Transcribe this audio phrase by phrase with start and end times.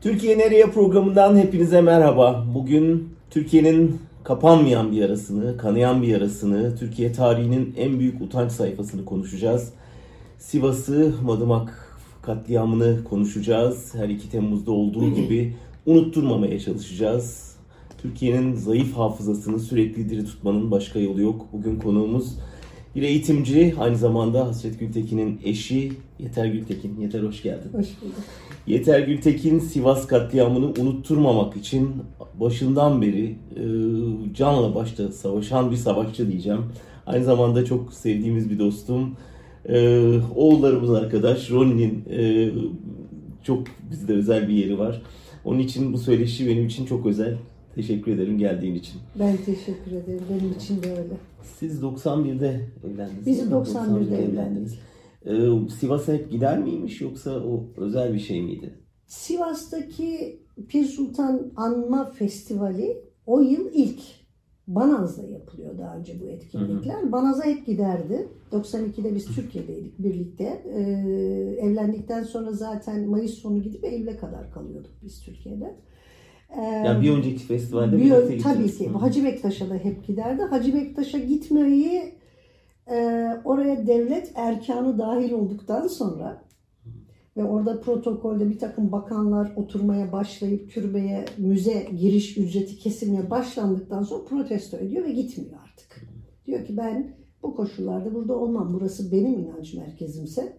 [0.00, 2.46] Türkiye Nereye programından hepinize merhaba.
[2.54, 9.72] Bugün Türkiye'nin kapanmayan bir yarasını, kanayan bir yarasını, Türkiye tarihinin en büyük utanç sayfasını konuşacağız.
[10.38, 13.94] Sivas'ı, Madımak katliamını konuşacağız.
[13.94, 15.56] Her 2 Temmuz'da olduğu gibi
[15.86, 17.56] unutturmamaya çalışacağız.
[18.02, 21.46] Türkiye'nin zayıf hafızasını sürekli diri tutmanın başka yolu yok.
[21.52, 22.38] Bugün konuğumuz
[22.94, 27.00] bir eğitimci, aynı zamanda Hasret Gültekin'in eşi Yeter Gültekin.
[27.00, 27.70] Yeter hoş geldin.
[27.72, 28.14] Hoş bulduk.
[28.66, 31.90] Yeter Gültekin Sivas katliamını unutturmamak için
[32.40, 33.64] başından beri e,
[34.34, 36.64] canla başta savaşan bir savaşçı diyeceğim.
[37.06, 39.16] Aynı zamanda çok sevdiğimiz bir dostum.
[39.68, 39.98] E,
[40.36, 42.50] oğullarımız arkadaş Ronnie'nin e,
[43.44, 45.02] çok bizde özel bir yeri var.
[45.44, 47.36] Onun için bu söyleşi benim için çok özel.
[47.80, 49.00] Teşekkür ederim geldiğin için.
[49.18, 50.22] Ben teşekkür ederim.
[50.30, 51.16] Benim için de öyle.
[51.42, 53.26] Siz 91'de evlendiniz.
[53.26, 53.54] Biz değil mi?
[53.54, 54.78] 91'de evlendik.
[55.26, 58.74] Ee, Sivas'a hep gider miymiş yoksa o özel bir şey miydi?
[59.06, 64.00] Sivas'taki Pir Sultan Anma Festivali o yıl ilk.
[64.66, 67.12] Banaz'da yapılıyor daha önce bu etkinlikler.
[67.12, 68.28] Banaz'a hep giderdi.
[68.52, 70.62] 92'de biz Türkiye'deydik birlikte.
[70.74, 70.80] Ee,
[71.60, 75.76] evlendikten sonra zaten Mayıs sonu gidip Eylül'e kadar kalıyorduk biz Türkiye'de.
[76.58, 78.78] Ee, Yani bir önceki festivalde Bir- birlikte tabii gittiniz.
[78.78, 78.88] ki.
[78.88, 78.98] Hı.
[78.98, 80.42] Hacı Bektaş'a da hep giderdi.
[80.42, 82.14] Hacı Bektaş'a gitmeyi
[82.90, 86.42] e, oraya devlet erkanı dahil olduktan sonra
[87.36, 94.24] ve orada protokolde bir takım bakanlar oturmaya başlayıp türbeye müze giriş ücreti kesilmeye başlandıktan sonra
[94.24, 96.00] protesto ediyor ve gitmiyor artık.
[96.46, 98.72] Diyor ki ben bu koşullarda burada olmam.
[98.74, 100.56] Burası benim inanç merkezimse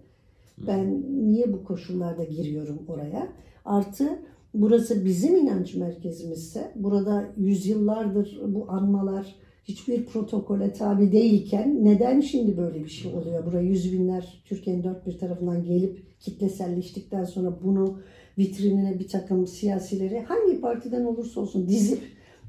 [0.68, 3.28] ben niye bu koşullarda giriyorum oraya?
[3.66, 4.20] Artı
[4.54, 12.84] burası bizim inanç merkezimizse burada yüzyıllardır bu anmalar hiçbir protokole tabi değilken neden şimdi böyle
[12.84, 13.46] bir şey oluyor?
[13.46, 17.98] Buraya yüz binler Türkiye'nin dört bir tarafından gelip kitleselleştikten sonra bunu
[18.38, 22.02] vitrinine bir takım siyasileri hangi partiden olursa olsun dizip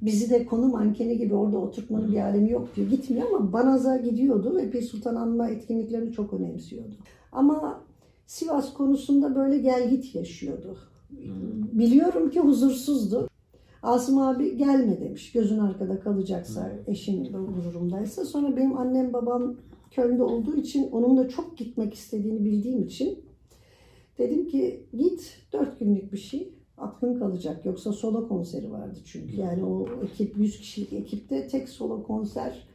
[0.03, 2.91] bizi de konu mankeni gibi orada oturtmanın bir alemi yok diyor.
[2.91, 6.94] Gitmiyor ama Banaz'a gidiyordu ve Pir Sultan Anma etkinliklerini çok önemsiyordu.
[7.32, 7.81] Ama
[8.27, 10.77] Sivas konusunda böyle gel git yaşıyordu.
[11.73, 13.28] Biliyorum ki huzursuzdu.
[13.83, 15.33] Asım abi gelme demiş.
[15.33, 18.25] Gözün arkada kalacaksa, eşin bu durumdaysa.
[18.25, 19.56] Sonra benim annem babam
[19.91, 23.19] Köln'de olduğu için onun da çok gitmek istediğini bildiğim için
[24.19, 27.67] dedim ki git dört günlük bir şey aklın kalacak.
[27.67, 29.37] Yoksa solo konseri vardı çünkü.
[29.37, 32.67] Yani o ekip 100 kişilik ekipte tek solo konser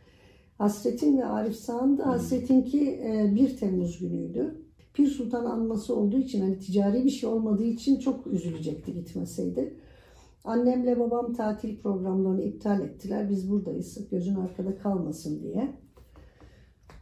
[0.58, 2.02] Hasret'in ve Arif Sağ'ındı.
[2.02, 4.67] Hasret'inki e, 1 Temmuz günüydü.
[4.98, 9.74] Pir Sultan anması olduğu için hani ticari bir şey olmadığı için çok üzülecekti gitmeseydi.
[10.44, 13.30] Annemle babam tatil programlarını iptal ettiler.
[13.30, 14.10] Biz buradayız.
[14.12, 15.74] Gözün arkada kalmasın diye.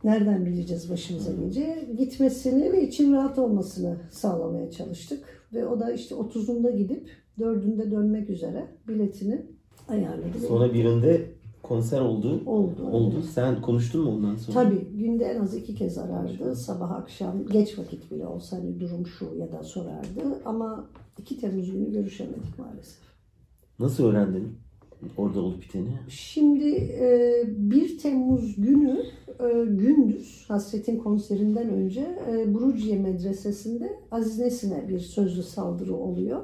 [0.04, 1.88] Nereden bileceğiz başımıza gelince?
[1.98, 5.48] Gitmesini ve için rahat olmasını sağlamaya çalıştık.
[5.54, 9.46] Ve o da işte 30'unda gidip 4'ünde dönmek üzere biletini
[9.88, 10.40] ayarladı.
[10.48, 11.35] Sonra birinde
[11.68, 12.42] konser oldu.
[12.46, 12.88] oldu.
[12.92, 13.22] Oldu.
[13.34, 14.64] Sen konuştun mu ondan sonra?
[14.64, 16.56] Tabii günde en az iki kez arardı.
[16.56, 20.42] Sabah akşam geç vakit bile olsa hani durum şu ya da sorardı.
[20.46, 20.90] Ama
[21.20, 23.06] 2 Temmuz günü görüşemedik maalesef.
[23.80, 24.58] Nasıl öğrendin
[25.18, 25.90] orada olup biteni?
[26.10, 29.04] Şimdi e, 1 Temmuz günü
[29.40, 36.42] e, gündüz Hasret'in konserinden önce e, Bruciye Medresesi'nde Aziz Nesin'e bir sözlü saldırı oluyor.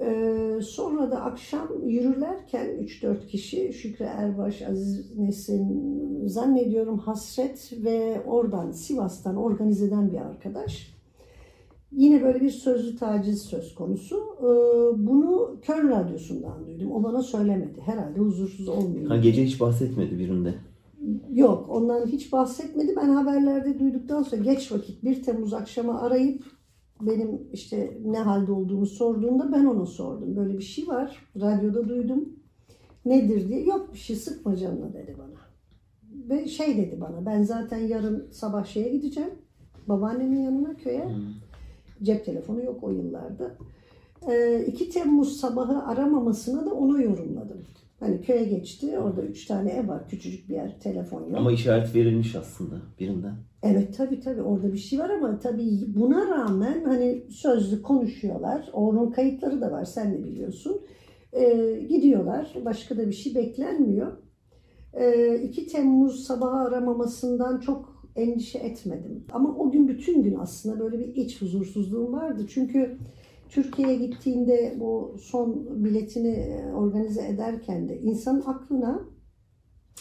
[0.00, 8.70] E, sonra da akşam yürürlerken 3-4 kişi Şükrü Erbaş, Aziz Nesin, zannediyorum Hasret ve oradan
[8.70, 10.94] Sivas'tan organize eden bir arkadaş.
[11.92, 14.16] Yine böyle bir sözlü taciz söz konusu.
[14.38, 14.46] E,
[15.06, 16.92] bunu Köln Radyosu'ndan duydum.
[16.92, 17.80] O bana söylemedi.
[17.80, 19.06] Herhalde huzursuz olmuyor.
[19.06, 20.54] Ha, gece hiç bahsetmedi birinde.
[21.32, 22.94] Yok ondan hiç bahsetmedi.
[22.96, 26.44] Ben haberlerde duyduktan sonra geç vakit 1 Temmuz akşamı arayıp
[27.06, 30.36] benim işte ne halde olduğumu sorduğunda ben ona sordum.
[30.36, 31.26] Böyle bir şey var.
[31.40, 32.28] Radyoda duydum.
[33.04, 33.64] Nedir diye.
[33.64, 35.44] Yok bir şey sıkma canına dedi bana.
[36.28, 39.30] Ve şey dedi bana ben zaten yarın sabah şeye gideceğim.
[39.88, 41.04] Babaannemin yanına köye.
[42.02, 43.54] Cep telefonu yok o yıllarda.
[44.30, 47.62] Ee, 2 Temmuz sabahı aramamasına da onu yorumladım.
[48.00, 48.98] Hani köye geçti.
[48.98, 50.08] Orada üç tane ev var.
[50.08, 50.80] Küçücük bir yer.
[50.80, 51.36] Telefon yok.
[51.36, 53.34] Ama işaret verilmiş aslında birinden.
[53.62, 58.70] Evet tabii tabii orada bir şey var ama tabii buna rağmen hani sözlü konuşuyorlar.
[58.72, 60.80] Onun kayıtları da var sen de biliyorsun.
[61.32, 62.54] Ee, gidiyorlar.
[62.64, 64.12] Başka da bir şey beklenmiyor.
[64.94, 69.24] Ee, 2 Temmuz sabahı aramamasından çok endişe etmedim.
[69.32, 72.46] Ama o gün bütün gün aslında böyle bir iç huzursuzluğum vardı.
[72.48, 72.98] Çünkü
[73.48, 79.00] Türkiye'ye gittiğinde bu son biletini organize ederken de insanın aklına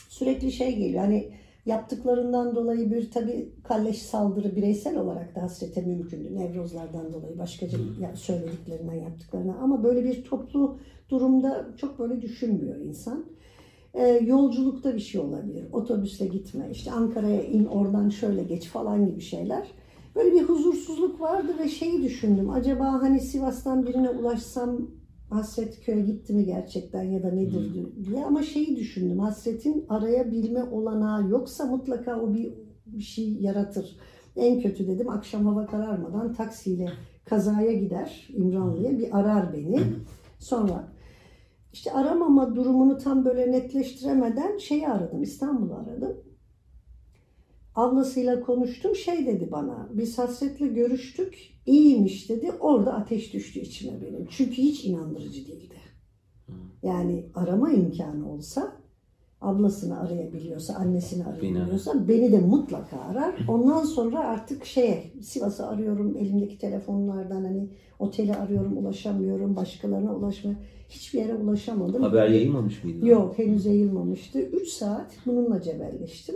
[0.09, 1.03] sürekli şey geliyor.
[1.03, 1.33] Hani
[1.65, 6.35] Yaptıklarından dolayı bir tabii kalleş saldırı bireysel olarak da hasrete mümkündü.
[6.35, 9.55] Nevrozlardan dolayı başkaca yani söylediklerinden yaptıklarına.
[9.55, 10.77] Ama böyle bir toplu
[11.09, 13.25] durumda çok böyle düşünmüyor insan.
[13.93, 15.65] Ee, yolculukta bir şey olabilir.
[15.71, 19.67] Otobüsle gitme, işte Ankara'ya in oradan şöyle geç falan gibi şeyler.
[20.15, 22.49] Böyle bir huzursuzluk vardı ve şeyi düşündüm.
[22.49, 24.87] Acaba hani Sivas'tan birine ulaşsam
[25.29, 27.73] Hasret köye gitti mi gerçekten ya da nedir
[28.05, 29.19] diye ama şeyi düşündüm.
[29.19, 32.53] Hasretin arayabilme olanağı yoksa mutlaka o bir,
[32.85, 33.97] bir şey yaratır.
[34.35, 36.89] En kötü dedim akşam hava kararmadan taksiyle
[37.25, 39.79] kazaya gider İmranlı'ya bir arar beni.
[40.39, 40.87] Sonra
[41.73, 46.17] işte aramama durumunu tam böyle netleştiremeden şeyi aradım İstanbul'u aradım.
[47.75, 54.27] Ablasıyla konuştum şey dedi bana biz hasretle görüştük iyiymiş dedi orada ateş düştü içime benim
[54.29, 55.73] çünkü hiç inandırıcı değildi.
[56.83, 58.73] Yani arama imkanı olsa
[59.41, 63.35] ablasını arayabiliyorsa annesini arayabiliyorsa beni de mutlaka arar.
[63.47, 67.69] Ondan sonra artık şeye Sivas'ı arıyorum elimdeki telefonlardan hani
[67.99, 70.55] oteli arıyorum ulaşamıyorum başkalarına ulaşmaya
[70.89, 72.01] hiçbir yere ulaşamadım.
[72.03, 73.07] Haber yayılmamış mıydı?
[73.07, 74.39] Yok henüz yayılmamıştı.
[74.39, 76.35] 3 saat bununla cebelleştim.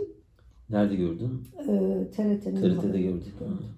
[0.70, 1.42] Nerede gördün?
[1.58, 3.34] Ee, TRT'nin TRT'de gördük.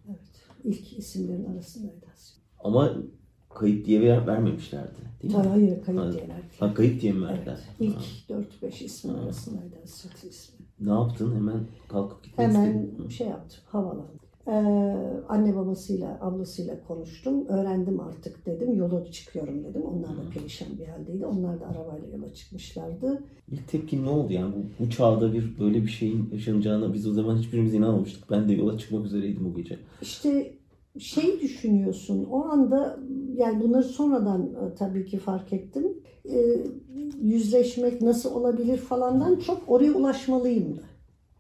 [0.09, 0.19] Evet.
[0.65, 2.41] İlk isimlerin arasındaydı aslında.
[2.65, 2.93] Ama
[3.49, 4.99] kayıp diye ver, vermemişlerdi.
[5.23, 5.43] Değil mi?
[5.43, 6.27] Tabii hayır kayıp Ha, diye.
[6.59, 7.59] Ha, kayıp diye mi verdiler?
[7.81, 7.93] Evet.
[8.29, 8.31] İlk
[8.63, 10.57] 4-5 ismin arasındaydı Hasret'in ismi.
[10.81, 11.35] Ne yaptın?
[11.35, 13.09] Hemen kalkıp gitmek Hemen istedin.
[13.09, 14.20] şey yaptım, havalandım.
[14.49, 14.53] Ee,
[15.29, 17.47] anne babasıyla, ablasıyla konuştum.
[17.47, 18.75] Öğrendim artık dedim.
[18.75, 19.83] Yola çıkıyorum dedim.
[19.83, 21.27] Onlar da perişan bir haldeydi.
[21.27, 23.23] Onlar da arabayla yola çıkmışlardı.
[23.51, 27.13] İlk tepkin ne oldu yani bu, bu çağda bir böyle bir şeyin yaşanacağına biz o
[27.13, 28.31] zaman hiçbirimiz inanmamıştık.
[28.31, 29.79] Ben de yola çıkmak üzereydim o gece.
[30.03, 30.53] İşte
[30.99, 33.01] şey düşünüyorsun o anda
[33.37, 35.85] yani bunları sonradan e, tabii ki fark ettim.
[36.33, 36.57] E,
[37.23, 40.85] yüzleşmek nasıl olabilir falandan çok oraya ulaşmalıyımdı.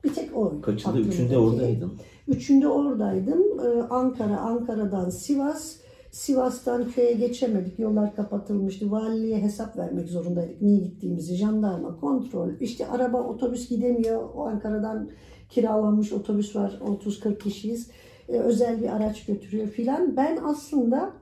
[0.05, 0.61] Bir tek o.
[0.61, 1.01] Kaçında?
[1.01, 1.93] Üçünde oradaydın.
[2.31, 3.61] Üçünde oradaydım.
[3.61, 5.77] E, Ankara, Ankara'dan Sivas.
[6.11, 7.79] Sivas'tan köye geçemedik.
[7.79, 8.91] Yollar kapatılmıştı.
[8.91, 10.63] Valiliğe hesap vermek zorundaydık.
[10.63, 11.35] Niye gittiğimizi.
[11.35, 12.51] Jandarma, kontrol.
[12.61, 14.29] İşte araba, otobüs gidemiyor.
[14.35, 15.11] O Ankara'dan
[15.49, 16.81] kiralanmış otobüs var.
[16.85, 17.91] 30-40 kişiyiz.
[18.29, 20.17] E, özel bir araç götürüyor filan.
[20.17, 21.13] Ben aslında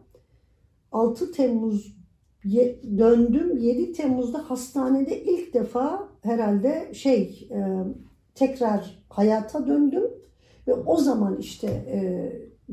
[0.92, 1.96] 6 Temmuz
[2.98, 3.58] döndüm.
[3.58, 7.58] 7 Temmuz'da hastanede ilk defa herhalde şey e,
[8.34, 10.17] tekrar hayata döndüm
[10.68, 11.98] ve o zaman işte e,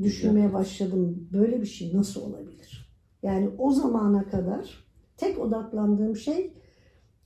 [0.03, 2.92] düşünmeye başladım böyle bir şey nasıl olabilir?
[3.24, 4.86] Yani o zamana kadar
[5.18, 6.53] tek odaklandığım şey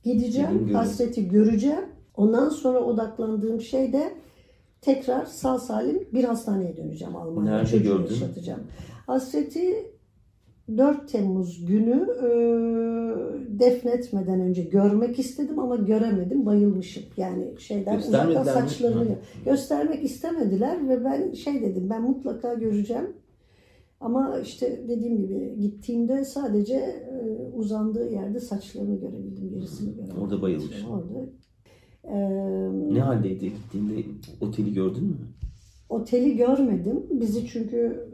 [0.04, 1.84] gideceğim, hasreti göreceğim.
[2.14, 4.12] Ondan sonra odaklandığım şey de
[4.80, 7.56] tekrar sağ salim bir hastaneye döneceğim Almanya'ya.
[7.56, 8.14] Nerede gördün?
[9.06, 9.89] Hasreti
[10.78, 12.28] 4 Temmuz günü e,
[13.60, 16.46] defnetmeden önce görmek istedim ama göremedim.
[16.46, 17.02] Bayılmışım.
[17.16, 18.02] Yani şeyden mi?
[18.44, 19.14] saçlarını Ha.
[19.44, 23.06] göstermek istemediler ve ben şey dedim ben mutlaka göreceğim.
[24.00, 27.14] Ama işte dediğim gibi gittiğimde sadece e,
[27.56, 29.50] uzandığı yerde saçlarını görebildim.
[29.50, 30.22] Gerisini göremedim.
[30.22, 30.84] Orada bayılmış.
[30.90, 31.26] Orada.
[32.04, 32.18] E,
[32.94, 33.94] Ne haldeydi gittiğinde
[34.40, 35.16] oteli gördün mü?
[35.90, 37.06] Oteli görmedim.
[37.10, 38.08] Bizi çünkü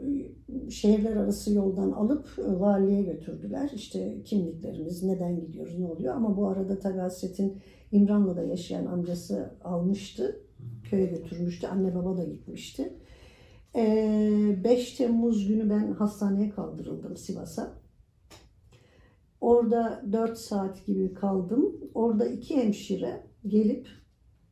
[0.69, 3.71] şehirler arası yoldan alıp e, valiliğe götürdüler.
[3.75, 6.15] İşte kimliklerimiz, neden gidiyoruz, ne oluyor.
[6.15, 7.57] Ama bu arada tabii Hasret'in
[7.91, 10.41] İmranlı'da yaşayan amcası almıştı.
[10.83, 11.67] Köye götürmüştü.
[11.67, 12.93] Anne baba da gitmişti.
[13.75, 17.73] Ee, 5 Temmuz günü ben hastaneye kaldırıldım Sivas'a.
[19.41, 21.75] Orada 4 saat gibi kaldım.
[21.93, 23.87] Orada iki hemşire gelip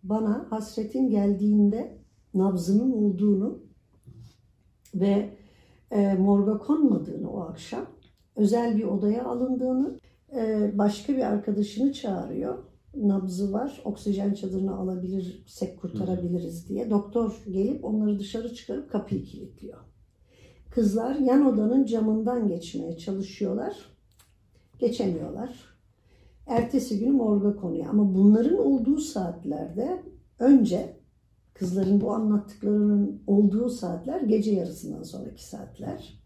[0.03, 2.04] bana Hasret'in geldiğinde
[2.35, 3.59] nabzının olduğunu
[4.95, 5.29] ve
[5.91, 7.85] e, morga konmadığını o akşam
[8.35, 9.99] özel bir odaya alındığını
[10.35, 12.57] e, başka bir arkadaşını çağırıyor.
[12.95, 13.81] Nabzı var.
[13.85, 16.89] Oksijen çadırına alabilirsek kurtarabiliriz diye.
[16.89, 19.77] Doktor gelip onları dışarı çıkarıp kapıyı kilitliyor.
[20.71, 23.75] Kızlar yan odanın camından geçmeye çalışıyorlar.
[24.79, 25.75] Geçemiyorlar.
[26.47, 27.85] Ertesi günü morga konuyor.
[27.89, 30.03] Ama bunların olduğu saatlerde
[30.39, 30.97] önce
[31.55, 36.21] Kızların bu anlattıklarının olduğu saatler gece yarısından sonraki saatler.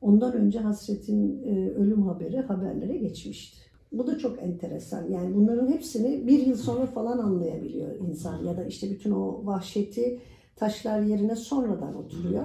[0.00, 3.58] Ondan önce Hasret'in e, ölüm haberi haberlere geçmişti.
[3.92, 5.10] Bu da çok enteresan.
[5.10, 8.44] Yani bunların hepsini bir yıl sonra falan anlayabiliyor insan.
[8.44, 10.20] Ya da işte bütün o vahşeti
[10.56, 12.44] taşlar yerine sonradan oturuyor.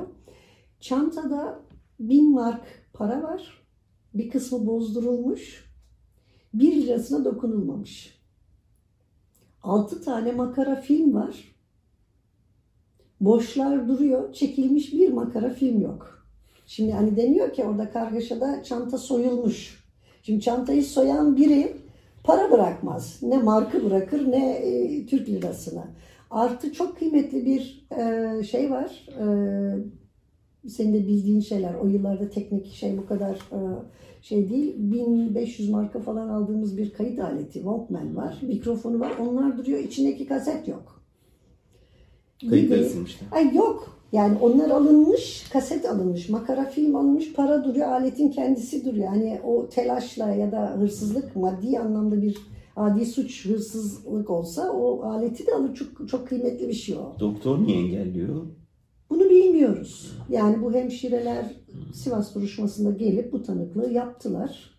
[0.79, 1.59] Çantada
[1.99, 3.63] bin mark para var.
[4.13, 5.73] Bir kısmı bozdurulmuş.
[6.53, 8.19] Bir lirasına dokunulmamış.
[9.63, 11.56] Altı tane makara film var.
[13.21, 14.33] Boşlar duruyor.
[14.33, 16.27] Çekilmiş bir makara film yok.
[16.65, 19.83] Şimdi hani deniyor ki orada kargaşada çanta soyulmuş.
[20.23, 21.77] Şimdi çantayı soyan biri
[22.23, 23.19] para bırakmaz.
[23.21, 25.87] Ne markı bırakır ne e, Türk lirasına.
[26.31, 29.07] Artı çok kıymetli bir e, şey var.
[30.63, 31.73] E, senin de bildiğin şeyler.
[31.73, 33.59] O yıllarda teknik şey bu kadar e,
[34.21, 34.75] şey değil.
[34.77, 38.37] 1500 marka falan aldığımız bir kayıt aleti Walkman var.
[38.41, 39.11] Mikrofonu var.
[39.19, 39.79] Onlar duruyor.
[39.79, 40.96] İçindeki kaset yok.
[42.49, 43.27] Kayıtları Gibi- silmişler.
[43.31, 43.97] Ay yok.
[44.11, 49.05] Yani onlar alınmış, kaset alınmış, makara film alınmış, para duruyor, aletin kendisi duruyor.
[49.05, 52.37] Yani o telaşla ya da hırsızlık maddi anlamda bir
[52.75, 55.75] adi suç, hırsızlık olsa o aleti de alır.
[55.75, 57.15] Çok, çok kıymetli bir şey o.
[57.19, 58.45] Doktor niye engelliyor?
[59.09, 60.17] Bunu bilmiyoruz.
[60.29, 61.45] Yani bu hemşireler
[61.93, 64.76] Sivas duruşmasında gelip bu tanıklığı yaptılar.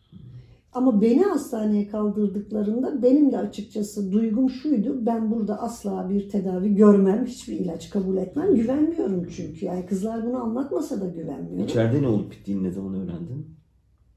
[0.72, 5.06] Ama beni hastaneye kaldırdıklarında benim de açıkçası duygum şuydu.
[5.06, 8.54] Ben burada asla bir tedavi görmem, hiçbir ilaç kabul etmem.
[8.54, 9.66] Güvenmiyorum çünkü.
[9.66, 11.64] Yani kızlar bunu anlatmasa da güvenmiyorum.
[11.64, 13.46] İçeride ne olup bittiğini ne zaman öğrendin?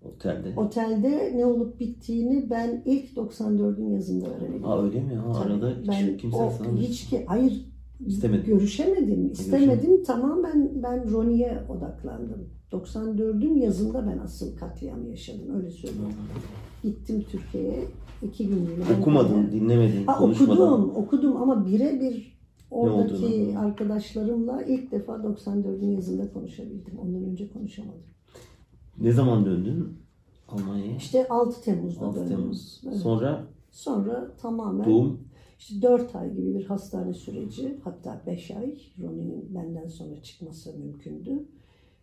[0.01, 0.53] Otelde.
[0.57, 4.65] Otelde ne olup bittiğini ben ilk 94'ün yazında öğrendim.
[4.65, 5.15] Aa öyle mi?
[5.15, 5.53] Ha, Tabii.
[5.53, 7.65] arada hiç ben kimse o, sana hiç ki hayır
[8.05, 8.45] İstemedin.
[8.45, 9.31] görüşemedim.
[9.31, 10.03] istemedim.
[10.03, 12.49] Tamamen ben Ronnie'ye odaklandım.
[12.71, 15.55] 94'ün yazında ben asıl katliamı yaşadım.
[15.55, 16.13] Öyle söyleyeyim.
[16.83, 17.83] Gittim Türkiye'ye.
[18.23, 18.83] iki günlüğüne.
[18.99, 22.37] okumadın, dinlemedin, Ha, okudum, okudum ama birebir
[22.71, 26.99] oradaki arkadaşlarımla ilk defa 94'ün yazında konuşabildim.
[26.99, 28.03] Ondan önce konuşamadım.
[28.99, 29.87] Ne zaman döndün
[30.47, 30.95] Almanya'ya?
[30.97, 32.37] İşte 6 Temmuz'da 6 döndüm.
[32.37, 32.81] Temmuz.
[32.87, 32.97] Evet.
[32.97, 35.19] Sonra Sonra tamamen doğum.
[35.61, 41.31] İşte 4 ay gibi bir hastane süreci hatta 5 ay Ronnie'nin benden sonra çıkması mümkündü.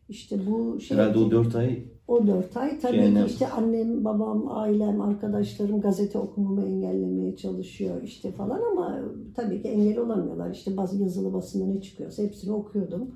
[0.09, 3.27] İşte bu şey Herhalde o 4 ay o 4 ay tabii Cehennem.
[3.27, 9.00] ki işte annem, babam, ailem, arkadaşlarım gazete okumamı engellemeye çalışıyor işte falan ama
[9.35, 10.50] tabii ki engel olamıyorlar.
[10.50, 13.11] İşte bazı yazılı basında ne çıkıyorsa hepsini okuyordum.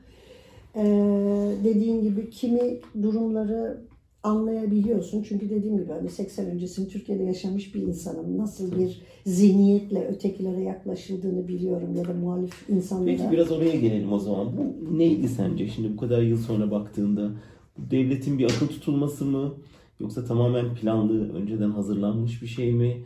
[0.76, 3.82] Ee, dediğin gibi kimi durumları
[4.22, 5.22] anlayabiliyorsun.
[5.22, 8.38] Çünkü dediğim gibi hani 80 öncesini Türkiye'de yaşamış bir insanım.
[8.38, 13.16] Nasıl bir zihniyetle ötekilere yaklaşıldığını biliyorum ya da muhalif insanlara.
[13.16, 14.48] Peki biraz oraya gelelim o zaman.
[14.56, 15.68] Bu neydi sence?
[15.68, 17.30] Şimdi bu kadar yıl sonra baktığında
[17.78, 19.54] bu devletin bir akıl tutulması mı?
[20.00, 23.04] Yoksa tamamen planlı, önceden hazırlanmış bir şey mi?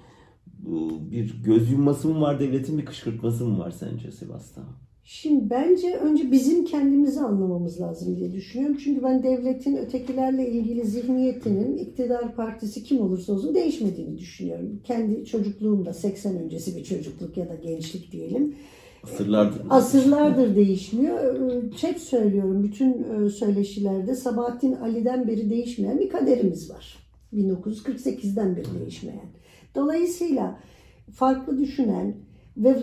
[1.11, 4.63] Bir göz yumması mı var devletin, bir kışkırtması mı var sence Sivas'ta?
[5.09, 8.77] Şimdi bence önce bizim kendimizi anlamamız lazım diye düşünüyorum.
[8.85, 14.81] Çünkü ben devletin ötekilerle ilgili zihniyetinin iktidar partisi kim olursa olsun değişmediğini düşünüyorum.
[14.85, 18.55] Kendi çocukluğumda 80 öncesi bir çocukluk ya da gençlik diyelim.
[19.03, 19.61] Asırlardır.
[19.71, 21.37] Asırlardır değişmiyor.
[21.81, 26.99] Hep söylüyorum bütün e, söyleşilerde Sabahattin Ali'den beri değişmeyen bir kaderimiz var.
[27.33, 29.27] 1948'den beri değişmeyen.
[29.75, 30.59] Dolayısıyla
[31.13, 32.15] farklı düşünen
[32.57, 32.77] ve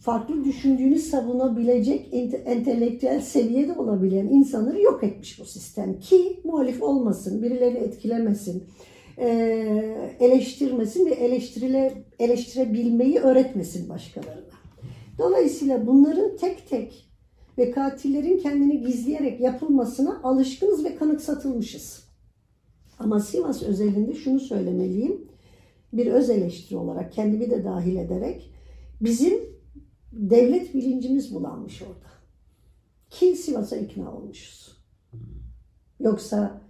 [0.00, 5.98] farklı düşündüğünü savunabilecek ente- entelektüel seviyede olabilen insanları yok etmiş bu sistem.
[6.00, 8.64] Ki muhalif olmasın, birilerini etkilemesin,
[10.20, 14.58] eleştirmesin ve eleştirile, eleştirebilmeyi öğretmesin başkalarına.
[15.18, 17.08] Dolayısıyla bunların tek tek
[17.58, 22.08] ve katillerin kendini gizleyerek yapılmasına alışkınız ve kanıksatılmışız.
[22.98, 25.28] Ama Sivas özelinde şunu söylemeliyim.
[25.92, 28.50] Bir öz eleştiri olarak kendimi de dahil ederek
[29.00, 29.34] bizim
[30.12, 32.08] devlet bilincimiz bulanmış orada.
[33.10, 34.78] Ki Sivas'a ikna olmuşuz.
[36.00, 36.60] Yoksa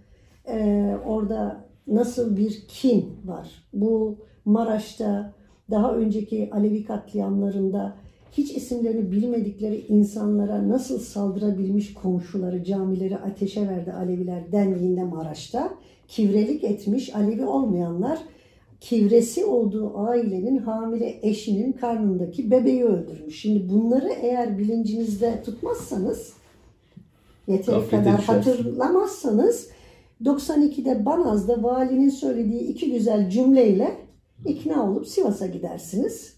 [0.47, 3.67] e, orada nasıl bir kin var?
[3.73, 5.33] Bu Maraş'ta
[5.71, 7.95] daha önceki Alevi katliamlarında
[8.31, 15.69] hiç isimlerini bilmedikleri insanlara nasıl saldırabilmiş komşuları, camileri ateşe verdi Aleviler dendiğinde Maraş'ta
[16.07, 18.19] kivrelik etmiş Alevi olmayanlar
[18.81, 23.41] kivresi olduğu ailenin hamile eşinin karnındaki bebeği öldürmüş.
[23.41, 26.33] Şimdi bunları eğer bilincinizde tutmazsanız
[27.47, 29.69] yeteri Gaflete kadar hatırlamazsanız
[30.23, 33.97] 92'de Banaz'da valinin söylediği iki güzel cümleyle
[34.45, 36.33] ikna olup Sivas'a gidersiniz.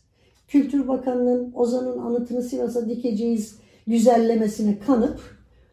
[0.48, 3.56] Kültür Bakanı'nın Ozan'ın anıtını Sivas'a dikeceğiz
[3.88, 5.20] güzellemesine kanıp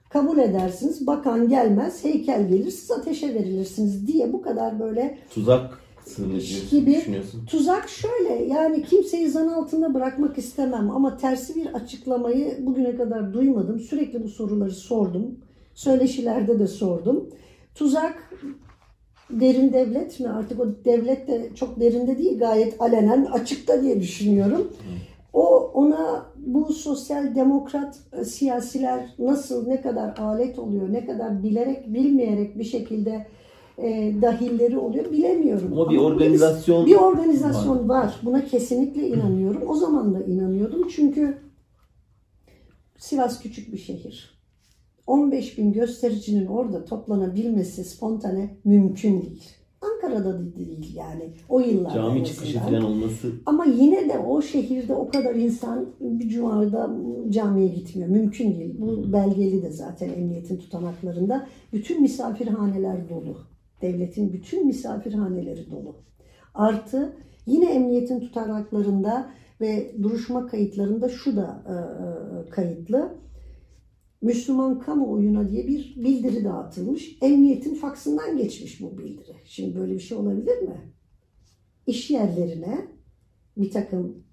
[0.09, 1.07] kabul edersiniz.
[1.07, 7.03] Bakan gelmez, heykel gelir, siz ateşe verilirsiniz diye bu kadar böyle Tuzak sığınıcı Gibi.
[7.47, 13.81] Tuzak şöyle yani kimseyi zan altında bırakmak istemem ama tersi bir açıklamayı bugüne kadar duymadım.
[13.81, 15.39] Sürekli bu soruları sordum.
[15.75, 17.31] Söyleşilerde de sordum.
[17.75, 18.33] Tuzak
[19.31, 20.29] derin devlet mi?
[20.29, 24.73] Artık o devlet de çok derinde değil gayet alenen açıkta diye düşünüyorum.
[25.33, 31.95] O ona bu sosyal demokrat e, siyasiler nasıl ne kadar alet oluyor, ne kadar bilerek
[31.95, 33.27] bilmeyerek bir şekilde
[33.83, 35.73] e, dahilleri oluyor bilemiyorum.
[35.73, 38.21] Ama bir organizasyon bir organizasyon var.
[38.23, 39.63] Buna kesinlikle inanıyorum.
[39.67, 40.89] O zaman da inanıyordum.
[40.89, 41.39] Çünkü
[42.99, 44.39] Sivas küçük bir şehir.
[45.07, 49.43] 15 bin göstericinin orada toplanabilmesi spontane mümkün değil.
[49.81, 51.95] Ankara'da da değil yani o yıllarda.
[51.95, 56.91] Cami çıkışı falan olması Ama yine de o şehirde o kadar insan bir cumada
[57.29, 58.09] camiye gitmiyor.
[58.09, 58.75] Mümkün değil.
[58.79, 61.47] Bu belgeli de zaten emniyetin tutanaklarında.
[61.73, 63.37] Bütün misafirhaneler dolu.
[63.83, 65.97] Devletin bütün misafirhaneleri dolu.
[66.55, 67.17] Artı
[67.47, 69.31] yine emniyetin tutanaklarında
[69.61, 73.15] ve duruşma kayıtlarında şu da e, e, kayıtlı.
[74.23, 77.19] Müslüman kamuoyuna diye bir bildiri dağıtılmış.
[77.23, 79.37] Emniyetin faksından geçmiş bu bildiri.
[79.45, 80.93] Şimdi böyle bir şey olabilir mi?
[81.87, 82.89] İş yerlerine
[83.57, 84.28] bir takım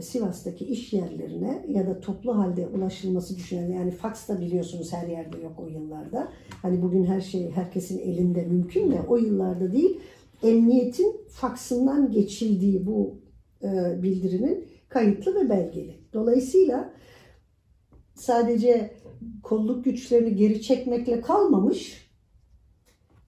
[0.00, 5.40] Sivas'taki iş yerlerine ya da toplu halde ulaşılması düşünen yani faks da biliyorsunuz her yerde
[5.40, 6.28] yok o yıllarda.
[6.62, 10.00] Hani bugün her şey herkesin elinde mümkün de o yıllarda değil.
[10.42, 13.20] Emniyetin faksından geçildiği bu
[13.62, 15.98] e, bildirinin kayıtlı ve belgeli.
[16.12, 16.92] Dolayısıyla
[18.14, 18.90] sadece
[19.42, 22.01] kolluk güçlerini geri çekmekle kalmamış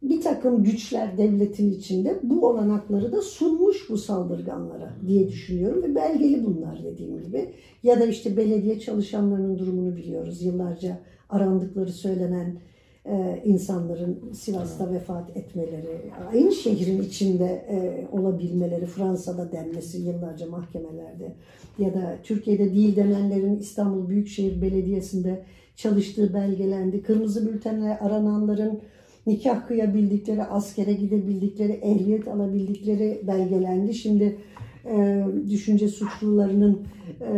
[0.05, 6.45] bir takım güçler devletin içinde bu olanakları da sunmuş bu saldırganlara diye düşünüyorum ve belgeli
[6.45, 7.51] bunlar dediğim gibi.
[7.83, 10.43] Ya da işte belediye çalışanlarının durumunu biliyoruz.
[10.43, 12.57] Yıllarca arandıkları söylenen
[13.07, 21.35] e, insanların Sivas'ta vefat etmeleri, aynı şehrin içinde e, olabilmeleri, Fransa'da denmesi yıllarca mahkemelerde
[21.79, 25.45] ya da Türkiye'de değil denenlerin İstanbul Büyükşehir Belediyesi'nde
[25.77, 27.03] çalıştığı belgelendi.
[27.03, 28.81] Kırmızı bültenle arananların
[29.27, 33.95] nikah kıyabildikleri, askere gidebildikleri, ehliyet alabildikleri belgelendi.
[33.95, 34.39] Şimdi
[34.87, 36.79] e, düşünce suçlularının
[37.21, 37.35] e,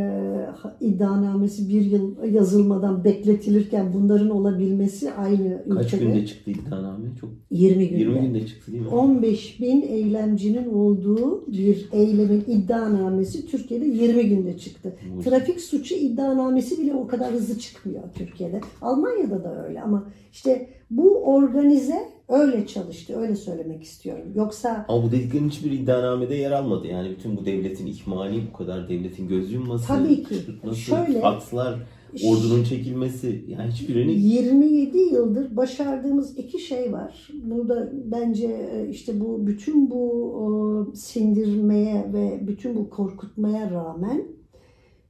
[0.81, 7.05] iddianamesi bir yıl yazılmadan bekletilirken bunların olabilmesi aynı kaç ülkede günde çıktı iddianame?
[7.21, 8.01] Çok 20 günde.
[8.01, 8.89] 20 günde çıktı değil mi?
[8.89, 14.97] 15 bin eylemcinin olduğu bir eylemin iddianamesi Türkiye'de 20 günde çıktı.
[15.17, 18.61] Bu- Trafik suçu iddianamesi bile o kadar hızlı çıkmıyor Türkiye'de.
[18.83, 23.17] Almanya'da da öyle ama işte bu organize öyle çalıştı.
[23.21, 24.25] Öyle söylemek istiyorum.
[24.35, 26.87] Yoksa Ama bu dediklerin hiçbir iddianamede yer almadı.
[26.87, 30.23] Yani bütün bu devletin ihmali, bu kadar devletin göz yumması, Tabii ki.
[30.25, 31.79] kışkırtması, Şöyle- fakslar,
[32.27, 33.45] ordunun çekilmesi.
[33.49, 37.29] Yani hiçbirini 27 yıldır başardığımız iki şey var.
[37.45, 44.25] Burada bence e, işte bu bütün bu sindirmeye ve bütün bu korkutmaya rağmen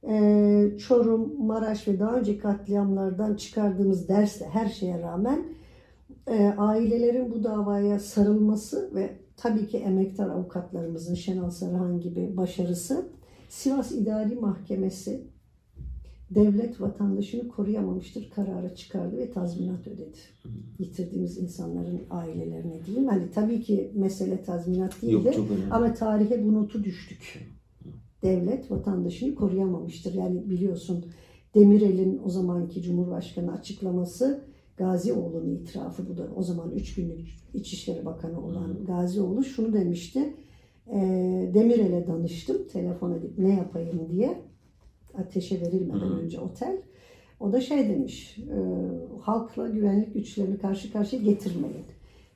[0.09, 5.43] e, Çorum, Maraş ve daha önce katliamlardan çıkardığımız dersle her şeye rağmen
[6.27, 13.09] e, ailelerin bu davaya sarılması ve tabii ki emektar avukatlarımızın Şenal Sarıhan gibi başarısı
[13.49, 15.27] Sivas İdari Mahkemesi
[16.31, 20.17] devlet vatandaşını koruyamamıştır kararı çıkardı ve tazminat ödedi.
[20.79, 23.07] Yitirdiğimiz insanların ailelerine diyeyim.
[23.07, 25.35] Hani tabii ki mesele tazminat değil de
[25.71, 27.47] ama tarihe bu notu düştük.
[28.23, 30.13] Devlet vatandaşını koruyamamıştır.
[30.13, 31.05] Yani biliyorsun
[31.55, 34.43] Demirel'in o zamanki Cumhurbaşkanı açıklaması
[34.77, 40.33] Gazioğlu'nun itirafı bu da o zaman 3 günlük İçişleri Bakanı olan Gazioğlu şunu demişti.
[40.87, 40.99] E,
[41.53, 44.41] Demirel'e danıştım telefon edip ne yapayım diye
[45.13, 46.19] ateşe verilmeden Hı.
[46.19, 46.81] önce otel.
[47.39, 48.59] O da şey demiş, e,
[49.21, 51.85] halkla güvenlik güçlerini karşı karşıya getirmeyin.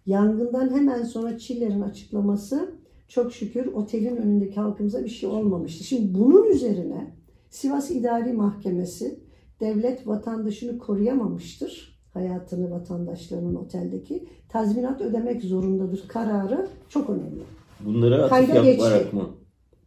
[0.06, 2.76] Yangından hemen sonra Çiller'in açıklaması
[3.08, 5.84] çok şükür otelin önündeki halkımıza bir şey olmamıştı.
[5.84, 7.16] Şimdi bunun üzerine
[7.50, 9.20] Sivas İdari Mahkemesi
[9.60, 11.91] devlet vatandaşını koruyamamıştır.
[12.14, 17.44] Hayatını vatandaşlarının oteldeki tazminat ödemek zorundadır kararı çok önemli.
[17.86, 19.16] Bunlara atıf Kayda yaparak geçti.
[19.16, 19.30] mı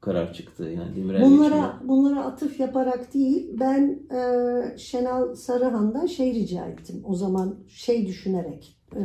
[0.01, 0.65] karar çıktı?
[0.65, 7.03] Yani Demirel Bunlara bunlara atıf yaparak değil, ben e, Şenal Sarıhan'dan şey rica ettim.
[7.05, 9.03] O zaman şey düşünerek, e,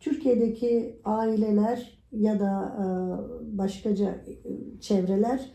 [0.00, 2.86] Türkiye'deki aileler ya da e,
[3.58, 4.34] başkaca e,
[4.80, 5.52] çevreler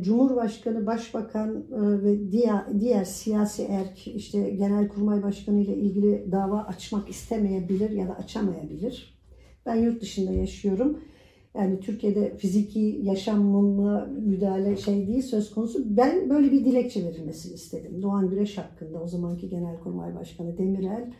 [0.00, 7.08] Cumhurbaşkanı, Başbakan e, ve diğer diğer siyasi erk, işte Genelkurmay Başkanı ile ilgili dava açmak
[7.08, 9.18] istemeyebilir ya da açamayabilir.
[9.66, 10.98] Ben yurt dışında yaşıyorum.
[11.54, 15.96] Yani Türkiye'de fiziki yaşamıma müdahale şey değil söz konusu.
[15.96, 18.02] Ben böyle bir dilekçe verilmesini istedim.
[18.02, 21.12] Doğan Güreş hakkında o zamanki Genelkurmay Başkanı Demirel,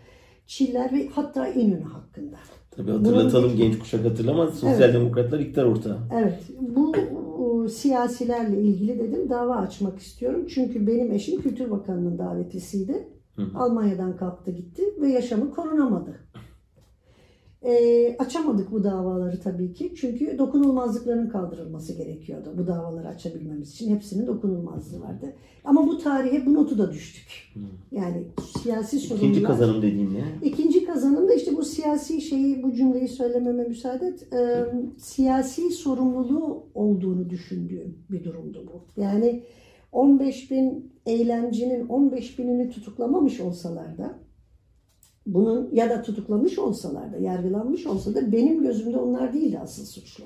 [0.52, 2.36] Çiller ve hatta İnönü hakkında.
[2.70, 4.54] Tabii hatırlatalım Bunun- genç kuşak hatırlamaz.
[4.58, 5.98] Sosyal demokratlar iktidar ortağı.
[6.12, 6.94] Evet, bu
[7.38, 10.46] o, siyasilerle ilgili dedim dava açmak istiyorum.
[10.54, 13.08] Çünkü benim eşim Kültür Bakanı'nın davetlisiydi.
[13.36, 13.42] Hı.
[13.54, 16.20] Almanya'dan kalktı gitti ve yaşamı korunamadı.
[17.64, 19.92] Ee, açamadık bu davaları tabii ki.
[19.96, 22.54] Çünkü dokunulmazlıkların kaldırılması gerekiyordu.
[22.58, 25.32] Bu davaları açabilmemiz için hepsinin dokunulmazlığı vardı.
[25.64, 27.52] Ama bu tarihe bu notu da düştük.
[27.92, 28.24] Yani
[28.62, 29.24] siyasi sorunlar.
[29.24, 30.48] İkinci kazanım dediğin ne?
[30.48, 34.32] İkinci kazanım da işte bu siyasi şeyi, bu cümleyi söylememe müsaade et.
[34.32, 34.64] Ee,
[34.98, 39.00] siyasi sorumluluğu olduğunu düşündüğüm bir durumdu bu.
[39.00, 39.42] Yani
[39.92, 44.18] 15 bin eylemcinin 15 binini tutuklamamış olsalar da
[45.26, 50.24] bunun ya da tutuklamış olsalar da, yargılanmış olsa da benim gözümde onlar değildi asıl suçlu.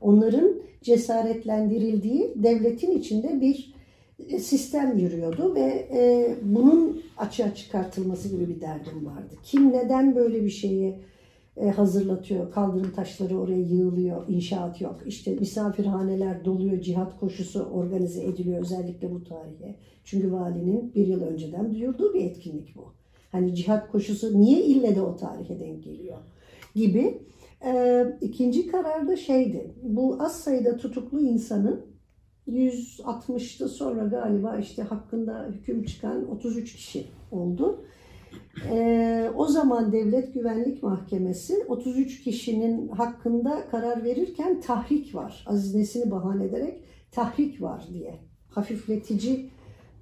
[0.00, 3.74] Onların cesaretlendirildiği devletin içinde bir
[4.28, 9.34] e, sistem yürüyordu ve e, bunun açığa çıkartılması gibi bir derdim vardı.
[9.42, 10.98] Kim neden böyle bir şeyi
[11.56, 15.00] e, hazırlatıyor, kaldırım taşları oraya yığılıyor, inşaat yok.
[15.06, 19.76] İşte misafirhaneler doluyor, cihat koşusu organize ediliyor özellikle bu tarihe.
[20.04, 23.03] Çünkü valinin bir yıl önceden duyurduğu bir etkinlik bu.
[23.34, 26.18] Hani cihat koşusu niye ille de o tarihe denk geliyor
[26.74, 27.22] gibi.
[27.64, 31.80] E, ikinci karar da şeydi, bu az sayıda tutuklu insanın
[32.48, 37.84] 160'tı sonra galiba işte hakkında hüküm çıkan 33 kişi oldu.
[38.70, 45.44] Ee, o zaman Devlet Güvenlik Mahkemesi 33 kişinin hakkında karar verirken tahrik var.
[45.46, 48.20] Aziz Nesin'i bahane ederek tahrik var diye
[48.50, 49.50] hafifletici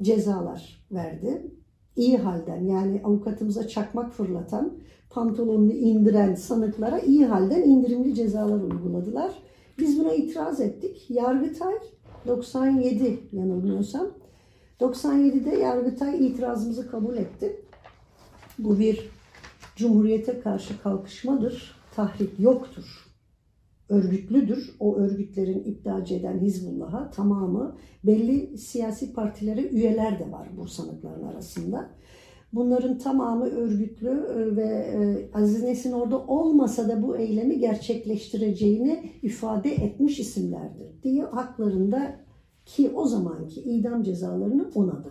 [0.03, 1.62] cezalar verdi.
[1.97, 4.73] İyi halden yani avukatımıza çakmak fırlatan,
[5.11, 9.33] pantolonunu indiren sanıklara iyi halden indirimli cezalar uyguladılar.
[9.79, 11.11] Biz buna itiraz ettik.
[11.11, 11.75] Yargıtay
[12.27, 14.07] 97 yanılmıyorsam
[14.81, 17.61] 97'de Yargıtay itirazımızı kabul etti.
[18.59, 19.11] Bu bir
[19.77, 21.77] cumhuriyete karşı kalkışmadır.
[21.95, 23.02] Tahrik yoktur.
[23.93, 24.77] Örgütlüdür.
[24.81, 31.91] O örgütlerin iddiacı eden Hizbullah'a tamamı belli siyasi partilere üyeler de var bu sanıkların arasında.
[32.53, 39.71] Bunların tamamı örgütlü e, ve e, Aziz Nesin orada olmasa da bu eylemi gerçekleştireceğini ifade
[39.75, 42.17] etmiş isimlerdir diye haklarında
[42.67, 45.11] ki o zamanki idam cezalarını onadı.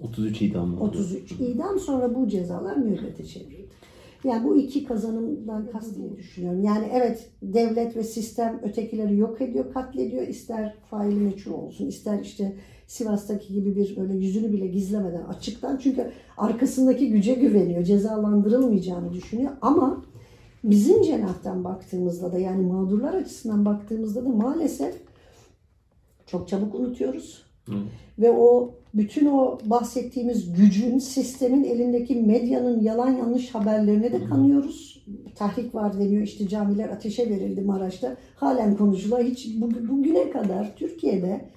[0.00, 0.84] 33 idam oldu.
[0.84, 3.77] 33 idam sonra bu cezalar müebbete çevrildi.
[4.24, 6.64] Yani bu iki kazanımdan kastını düşünüyorum.
[6.64, 10.28] Yani evet devlet ve sistem ötekileri yok ediyor, katlediyor.
[10.28, 15.76] İster faili meçhul olsun, ister işte Sivas'taki gibi bir böyle yüzünü bile gizlemeden açıktan.
[15.76, 19.52] Çünkü arkasındaki güce güveniyor, cezalandırılmayacağını düşünüyor.
[19.60, 20.04] Ama
[20.64, 24.94] bizim cenahtan baktığımızda da yani mağdurlar açısından baktığımızda da maalesef
[26.26, 27.42] çok çabuk unutuyoruz.
[27.66, 27.74] Hı.
[28.18, 35.04] Ve o bütün o bahsettiğimiz gücün, sistemin elindeki medyanın yalan yanlış haberlerine de kanıyoruz.
[35.34, 38.16] Tahrik var deniyor işte camiler ateşe verildi Maraş'ta.
[38.34, 39.24] Halen konuşuluyor.
[39.24, 39.48] Hiç
[39.88, 41.48] bugüne kadar Türkiye'de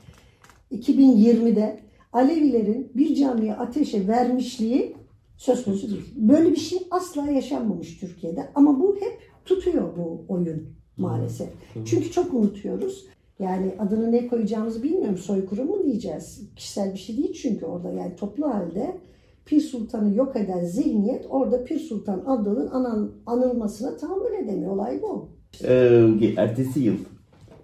[0.71, 1.79] 2020'de
[2.13, 4.95] Alevilerin bir camiye ateşe vermişliği
[5.37, 6.13] söz konusu değil.
[6.15, 11.49] Böyle bir şey asla yaşanmamış Türkiye'de ama bu hep tutuyor bu oyun maalesef.
[11.85, 13.05] Çünkü çok unutuyoruz.
[13.41, 15.17] Yani adını ne koyacağımızı bilmiyorum.
[15.17, 16.49] Soykırım mu diyeceğiz?
[16.55, 18.97] Kişisel bir şey değil çünkü orada yani toplu halde
[19.45, 24.71] Pir Sultan'ı yok eden zihniyet orada Pir Sultan adının anıl, anılmasına tahammül edemiyor.
[24.71, 25.29] Olay bu.
[25.63, 26.97] Ee, ertesi yıl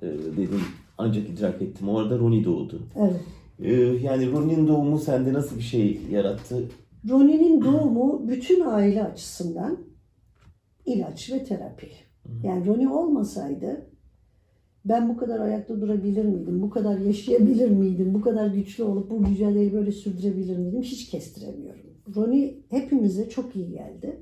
[0.02, 0.62] e, dedim
[0.98, 1.90] ancak idrak ettim.
[1.90, 2.82] Orada Roni doğdu.
[2.96, 3.22] Evet.
[3.60, 6.64] Ee, yani Roni'nin doğumu sende nasıl bir şey yarattı?
[7.10, 9.78] Roni'nin doğumu bütün aile açısından
[10.86, 11.88] ilaç ve terapi.
[12.44, 13.87] Yani Roni olmasaydı
[14.90, 16.62] ben bu kadar ayakta durabilir miydim?
[16.62, 18.14] Bu kadar yaşayabilir miydim?
[18.14, 20.82] Bu kadar güçlü olup bu mücadeleyi böyle sürdürebilir miydim?
[20.82, 21.86] Hiç kestiremiyorum.
[22.16, 24.18] Roni hepimize çok iyi geldi.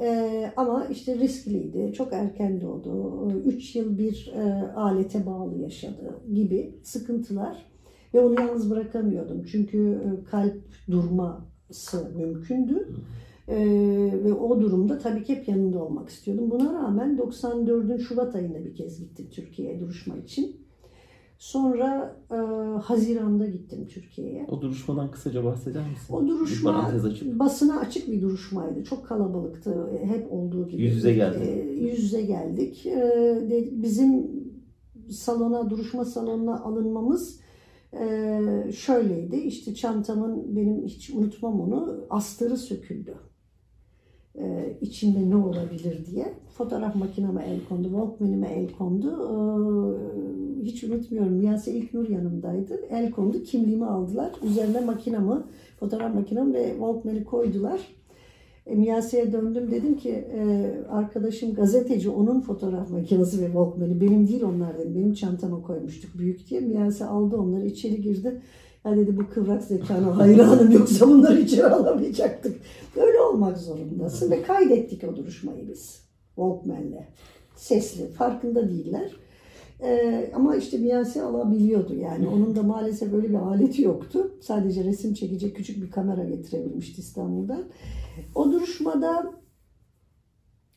[0.00, 1.92] Ee, ama işte riskliydi.
[1.92, 3.32] Çok erken doğdu.
[3.44, 7.70] Üç yıl bir e, alete bağlı yaşadı gibi sıkıntılar.
[8.14, 9.44] Ve onu yalnız bırakamıyordum.
[9.44, 12.88] Çünkü e, kalp durması mümkündü.
[13.48, 16.50] Ee, ve o durumda tabii ki hep yanında olmak istiyordum.
[16.50, 20.56] Buna rağmen 94'ün Şubat ayında bir kez gittim Türkiye'ye duruşma için.
[21.38, 22.36] Sonra e,
[22.80, 24.46] Haziran'da gittim Türkiye'ye.
[24.48, 26.14] O duruşmadan kısaca bahseder misin?
[26.14, 27.38] O duruşma açıp.
[27.38, 28.84] basına açık bir duruşmaydı.
[28.84, 29.90] Çok kalabalıktı.
[30.04, 30.82] Hep olduğu gibi.
[30.82, 31.44] Yüz yüze geldi.
[31.44, 32.86] E, yüz yüze geldik.
[32.86, 34.30] E, bizim
[35.10, 37.40] salona, duruşma salonuna alınmamız
[37.92, 39.36] e, şöyleydi.
[39.36, 43.14] İşte çantamın benim hiç unutmam onu astarı söküldü.
[44.42, 46.34] E, içinde ne olabilir diye.
[46.48, 49.08] Fotoğraf makineme el kondu, Walkman'ime el kondu.
[49.08, 51.32] E, hiç unutmuyorum.
[51.32, 52.80] Miyase İlknur yanımdaydı.
[52.90, 54.32] El kondu, kimliğimi aldılar.
[54.42, 55.46] Üzerine makinamı,
[55.80, 57.80] fotoğraf makinem ve Walkman'i koydular.
[58.74, 64.78] Miyase'ye döndüm dedim ki e, arkadaşım gazeteci onun fotoğraf makinesi ve Walkman'i benim değil onlar
[64.78, 64.94] dedim.
[64.94, 66.60] Benim çantama koymuştuk büyük diye.
[66.60, 68.40] Miyase aldı onları içeri girdi.
[68.84, 72.60] Ya dedi bu kıvrak zekana hayranım yoksa bunları içeri alamayacaktık.
[72.96, 76.02] Böyle olmak zorundasın ve kaydettik o duruşmayı biz
[76.34, 77.04] Walkman'le.
[77.56, 79.10] Sesli farkında değiller.
[79.82, 82.28] Ee, ama işte Miyase alabiliyordu yani.
[82.28, 84.36] Onun da maalesef öyle bir aleti yoktu.
[84.40, 87.64] Sadece resim çekecek küçük bir kamera getirebilmişti İstanbul'dan.
[88.34, 89.34] O duruşmada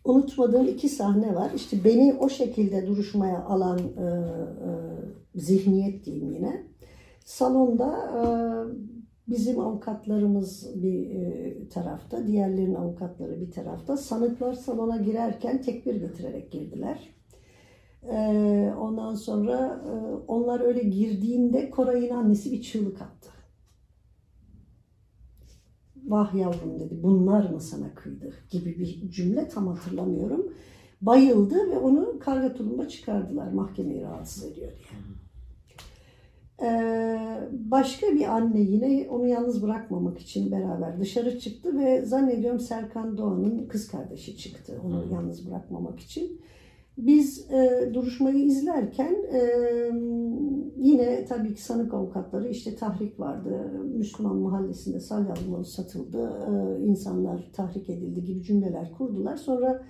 [0.04, 1.52] unutmadığım iki sahne var.
[1.56, 4.70] İşte beni o şekilde duruşmaya alan e, e,
[5.36, 6.64] zihniyet diyeyim yine.
[7.26, 8.24] Salonda e,
[9.28, 13.98] Bizim avukatlarımız bir e, tarafta, diğerlerinin avukatları bir tarafta.
[13.98, 17.10] Sanıklar salona girerken tekbir getirerek girdiler.
[18.12, 18.18] E,
[18.80, 19.92] ondan sonra e,
[20.28, 23.30] onlar öyle girdiğinde Koray'ın annesi bir çığlık attı.
[26.08, 30.54] Vah yavrum dedi, bunlar mı sana kıydı gibi bir cümle tam hatırlamıyorum.
[31.02, 35.00] Bayıldı ve onu karga tulumba çıkardılar mahkemeyi rahatsız ediyor diye.
[36.62, 43.18] Ee, başka bir anne yine onu yalnız bırakmamak için beraber dışarı çıktı ve zannediyorum Serkan
[43.18, 46.42] Doğan'ın kız kardeşi çıktı onu yalnız bırakmamak için.
[46.98, 49.42] Biz e, duruşmayı izlerken e,
[50.78, 53.82] yine tabii ki sanık avukatları işte tahrik vardı.
[53.84, 56.34] Müslüman mahallesinde salyalı satıldı.
[56.48, 59.38] E, insanlar tahrik edildi gibi cümleler kurdular.
[59.38, 59.84] Sonra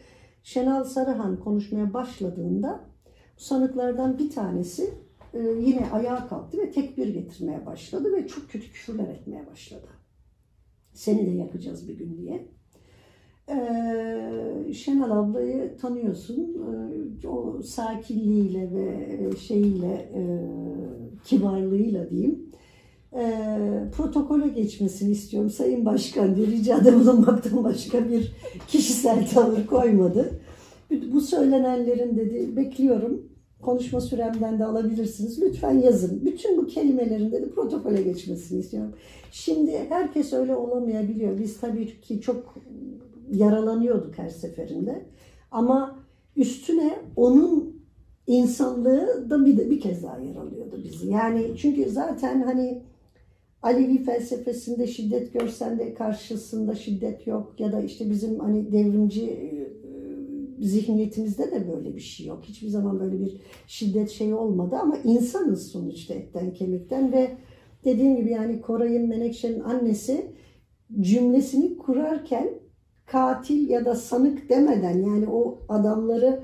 [0.43, 2.85] Şenal Sarıhan konuşmaya başladığında
[3.37, 4.93] bu sanıklardan bir tanesi
[5.33, 9.87] e, yine ayağa kalktı ve tekbir getirmeye başladı ve çok kötü küfürler etmeye başladı.
[10.93, 12.52] Seni de yakacağız bir gün diye.
[13.49, 16.57] Ee, Şenal ablayı tanıyorsun.
[17.23, 20.23] Ee, o sakinliğiyle ve şeyiyle, e,
[21.23, 22.51] kibarlığıyla diyeyim.
[23.15, 28.35] Ee, protokole geçmesini istiyorum Sayın Başkan diye ricada bulunmaktan başka bir
[28.67, 30.39] kişisel tavır koymadı.
[31.13, 35.41] Bu söylenenlerin dedi bekliyorum konuşma süremden de alabilirsiniz.
[35.41, 36.25] Lütfen yazın.
[36.25, 38.93] Bütün bu kelimelerin dedi protokole geçmesini istiyorum.
[39.31, 41.39] Şimdi herkes öyle olamayabiliyor.
[41.39, 42.55] Biz tabii ki çok
[43.33, 45.05] yaralanıyorduk her seferinde.
[45.51, 45.99] Ama
[46.35, 47.83] üstüne onun
[48.27, 51.11] insanlığı da bir, bir kez daha yaralıyordu bizi.
[51.11, 52.83] Yani çünkü zaten hani
[53.63, 59.53] Alevi felsefesinde şiddet görsen de karşısında şiddet yok ya da işte bizim hani devrimci
[60.59, 62.43] zihniyetimizde de böyle bir şey yok.
[62.43, 67.31] Hiçbir zaman böyle bir şiddet şey olmadı ama insanız sonuçta etten kemikten ve
[67.85, 70.25] dediğim gibi yani Koray'ın Menekşe'nin annesi
[70.99, 72.49] cümlesini kurarken
[73.13, 76.43] katil ya da sanık demeden yani o adamları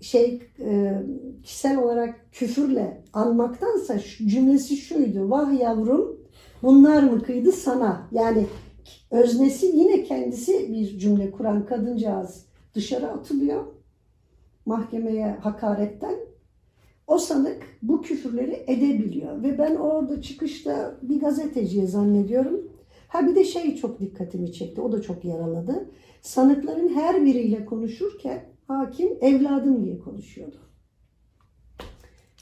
[0.00, 0.94] şey e,
[1.42, 5.30] kişisel olarak küfürle anmaktansa cümlesi şuydu.
[5.30, 6.20] Vah yavrum
[6.62, 8.08] bunlar mı kıydı sana?
[8.12, 8.46] Yani
[9.10, 13.64] öznesi yine kendisi bir cümle kuran kadıncağız dışarı atılıyor
[14.66, 16.16] mahkemeye hakaretten.
[17.06, 22.71] O sanık bu küfürleri edebiliyor ve ben orada çıkışta bir gazeteciye zannediyorum.
[23.12, 24.80] Ha bir de şey çok dikkatimi çekti.
[24.80, 25.90] O da çok yaraladı.
[26.20, 30.56] Sanıkların her biriyle konuşurken hakim evladım diye konuşuyordu.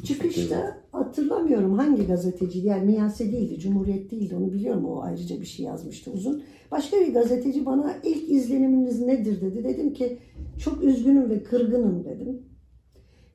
[0.05, 5.67] Çıkışta hatırlamıyorum hangi gazeteci yani Miyase değildi, Cumhuriyet değildi onu biliyorum o ayrıca bir şey
[5.67, 6.43] yazmıştı uzun.
[6.71, 9.65] Başka bir gazeteci bana ilk izleniminiz nedir dedi.
[9.65, 10.19] Dedim ki
[10.59, 12.43] çok üzgünüm ve kırgınım dedim.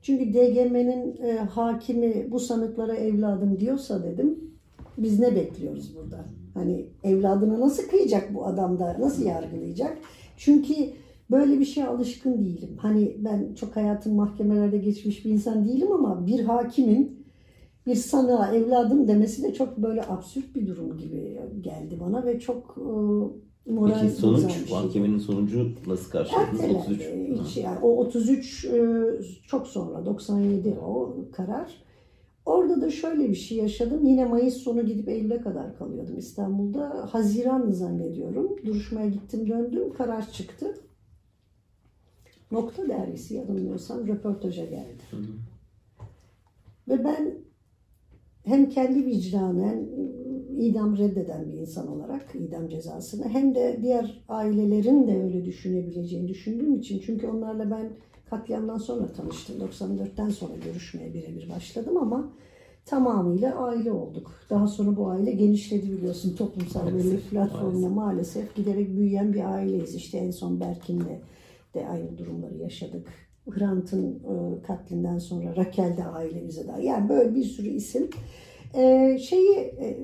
[0.02, 4.38] Çünkü DGM'nin e, hakimi bu sanıklara evladım diyorsa dedim
[4.98, 6.24] biz ne bekliyoruz burada?
[6.56, 9.98] Hani evladına nasıl kıyacak bu adam da nasıl yargılayacak?
[10.36, 10.74] Çünkü
[11.30, 12.76] böyle bir şeye alışkın değilim.
[12.78, 17.26] Hani ben çok hayatım mahkemelerde geçmiş bir insan değilim ama bir hakimin
[17.86, 22.78] bir sanığa evladım demesi de çok böyle absürt bir durum gibi geldi bana ve çok
[22.78, 22.90] e,
[23.70, 24.76] moral Peki sonuç, şey.
[24.76, 26.60] mahkemenin sonucu nasıl karşıladınız?
[26.60, 27.30] Ertelendi.
[27.30, 27.46] 33.
[27.46, 29.04] Hiç yani, o 33 e,
[29.46, 31.85] çok sonra 97 o karar.
[32.46, 34.06] Orada da şöyle bir şey yaşadım.
[34.06, 37.06] Yine Mayıs sonu gidip Eylül'e kadar kalıyordum İstanbul'da.
[37.10, 38.56] Haziran zannediyorum.
[38.66, 39.92] Duruşmaya gittim döndüm.
[39.92, 40.74] Karar çıktı.
[42.50, 45.02] Nokta dergisi yanılmıyorsam röportaja geldi.
[45.10, 45.22] Hı hı.
[46.88, 47.34] Ve ben
[48.44, 49.86] hem kendi vicdanen
[50.58, 56.74] idam reddeden bir insan olarak idam cezasını hem de diğer ailelerin de öyle düşünebileceğini düşündüğüm
[56.74, 57.90] için çünkü onlarla ben
[58.30, 59.56] katliamdan sonra tanıştım.
[59.60, 62.32] 94'ten sonra görüşmeye birebir başladım ama
[62.86, 64.32] tamamıyla aile olduk.
[64.50, 69.94] Daha sonra bu aile genişledi biliyorsun toplumsal böyle platformla maalesef giderek büyüyen bir aileyiz.
[69.94, 71.20] İşte en son Berkin'le
[71.74, 73.08] de aynı durumları yaşadık.
[73.50, 76.80] Hrant'ın e, katlinden sonra Rakel de ailemize daha.
[76.80, 78.10] Yani böyle bir sürü isim.
[78.74, 79.98] E, şeyi e,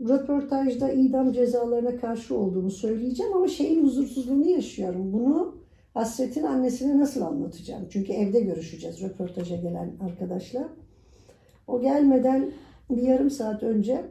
[0.00, 5.12] röportajda idam cezalarına karşı olduğumu söyleyeceğim ama şeyin huzursuzluğunu yaşıyorum.
[5.12, 5.59] Bunu
[5.94, 7.86] Hasret'in annesine nasıl anlatacağım?
[7.90, 10.68] Çünkü evde görüşeceğiz röportaja gelen arkadaşla.
[11.66, 12.52] O gelmeden
[12.90, 14.04] bir yarım saat önce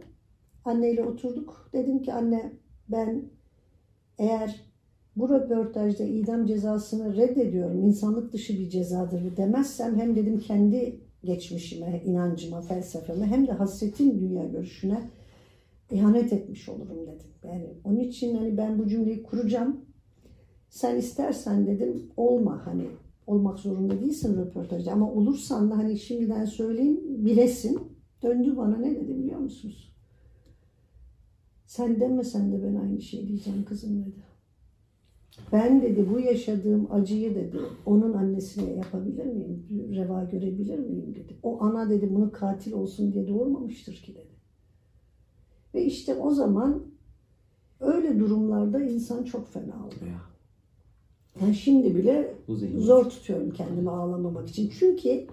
[0.66, 1.70] anneyle oturduk.
[1.74, 2.54] Dedim ki anne
[2.90, 3.24] ben
[4.18, 4.70] eğer
[5.16, 12.62] bu röportajda idam cezasını reddediyorum, insanlık dışı bir cezadır demezsem hem dedim kendi geçmişime, inancıma,
[12.62, 15.10] felsefeme hem de hasretin dünya görüşüne
[15.92, 17.28] ihanet etmiş olurum dedim.
[17.44, 19.86] Yani onun için hani ben bu cümleyi kuracağım.
[20.70, 22.88] Sen istersen dedim olma hani
[23.28, 27.80] olmak zorunda değilsin röportajda ama olursan da hani şimdiden söyleyeyim bilesin.
[28.24, 29.94] Döndü bana ne dedi biliyor musunuz?
[31.66, 34.30] Sen demesen de ben aynı şey diyeceğim kızım dedi.
[35.52, 39.66] Ben dedi bu yaşadığım acıyı dedi onun annesine yapabilir miyim?
[39.96, 41.38] Reva görebilir miyim dedi.
[41.44, 44.40] O ana dedi bunu katil olsun diye doğurmamıştır ki dedi.
[45.74, 46.84] Ve işte o zaman
[47.80, 50.20] öyle durumlarda insan çok fena oluyor.
[51.42, 52.34] Yani şimdi bile
[52.78, 54.72] zor tutuyorum kendimi ağlamamak için.
[54.80, 55.26] Çünkü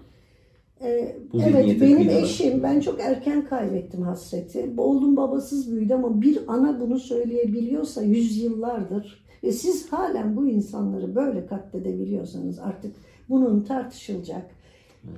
[0.81, 2.23] e, Bu evet benim kıyılar.
[2.23, 4.69] eşim ben çok erken kaybettim hasreti.
[4.77, 11.45] Oğlum babasız büyüdü ama bir ana bunu söyleyebiliyorsa yüzyıllardır ve siz halen bu insanları böyle
[11.45, 12.95] katledebiliyorsanız artık
[13.29, 14.45] bunun tartışılacak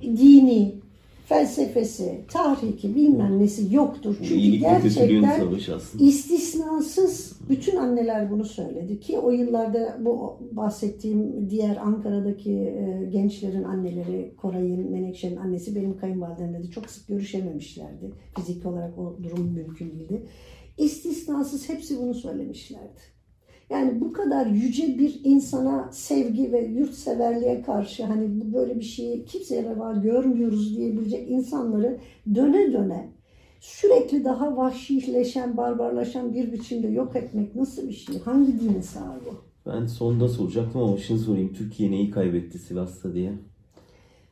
[0.02, 0.76] dini,
[1.26, 4.16] felsefesi, tarihi bilmem nesi yoktur.
[4.18, 5.04] Çünkü iyilik gerçekten.
[6.00, 14.34] İstisnasız bütün anneler bunu söyledi ki o yıllarda bu bahsettiğim diğer Ankara'daki e, gençlerin anneleri
[14.38, 18.12] Koray'ın, Menekşe'nin annesi benim kayınvalidemle de çok sık görüşememişlerdi.
[18.36, 20.26] Fizik olarak o durum mümkün değildi.
[20.78, 23.20] İstisnasız hepsi bunu söylemişlerdi.
[23.70, 29.26] Yani bu kadar yüce bir insana sevgi ve yurtseverliğe karşı hani bu böyle bir şeyi
[29.26, 31.98] kimseye reva görmüyoruz diyebilecek insanları
[32.36, 33.19] döne döne
[33.60, 38.20] sürekli daha vahşileşen, barbarlaşan bir biçimde yok etmek nasıl bir şey?
[38.20, 39.36] Hangi dine sahip bu?
[39.72, 41.54] Ben sonda soracaktım ama şimdi sorayım.
[41.54, 43.34] Türkiye neyi kaybetti Sivas'ta diye.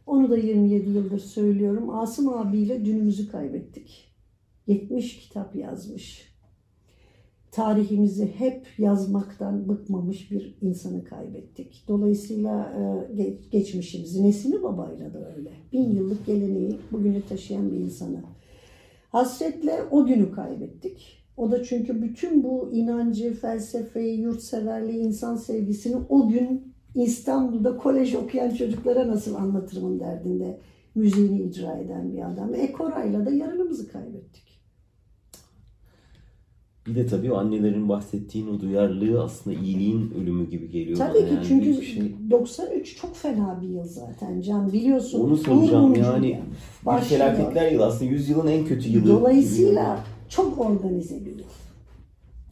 [0.05, 1.89] Onu da 27 yıldır söylüyorum.
[1.89, 4.13] Asım abiyle dünümüzü kaybettik.
[4.67, 6.27] 70 kitap yazmış.
[7.51, 11.83] Tarihimizi hep yazmaktan bıkmamış bir insanı kaybettik.
[11.87, 12.81] Dolayısıyla e,
[13.13, 15.51] ge- geçmişimizi, Nesimi Baba'yla da öyle.
[15.73, 18.23] Bin yıllık geleneği bugünü taşıyan bir insanı.
[19.17, 21.23] Hasretle o günü kaybettik.
[21.37, 28.49] O da çünkü bütün bu inancı, felsefeyi, yurtseverliği, insan sevgisini o gün İstanbul'da kolej okuyan
[28.49, 30.59] çocuklara nasıl anlatırımın derdinde
[30.95, 32.55] müziğini icra eden bir adam.
[32.55, 34.46] E Koray'la da yarınımızı kaybettik.
[36.87, 41.27] Bir de tabii o annelerin bahsettiğin o duyarlılığı aslında iyiliğin ölümü gibi geliyor Tabii bana.
[41.27, 42.15] ki Yani çünkü bir şey.
[42.31, 45.19] 93 çok fena bir yıl zaten Can biliyorsun.
[45.19, 46.27] Onu soracağım yani.
[46.27, 46.33] yıl.
[46.81, 47.21] Bir Başlıyor.
[47.21, 49.07] felaketler yılı aslında yüzyılın en kötü yılı.
[49.09, 51.45] Dolayısıyla çok organize bir yıl.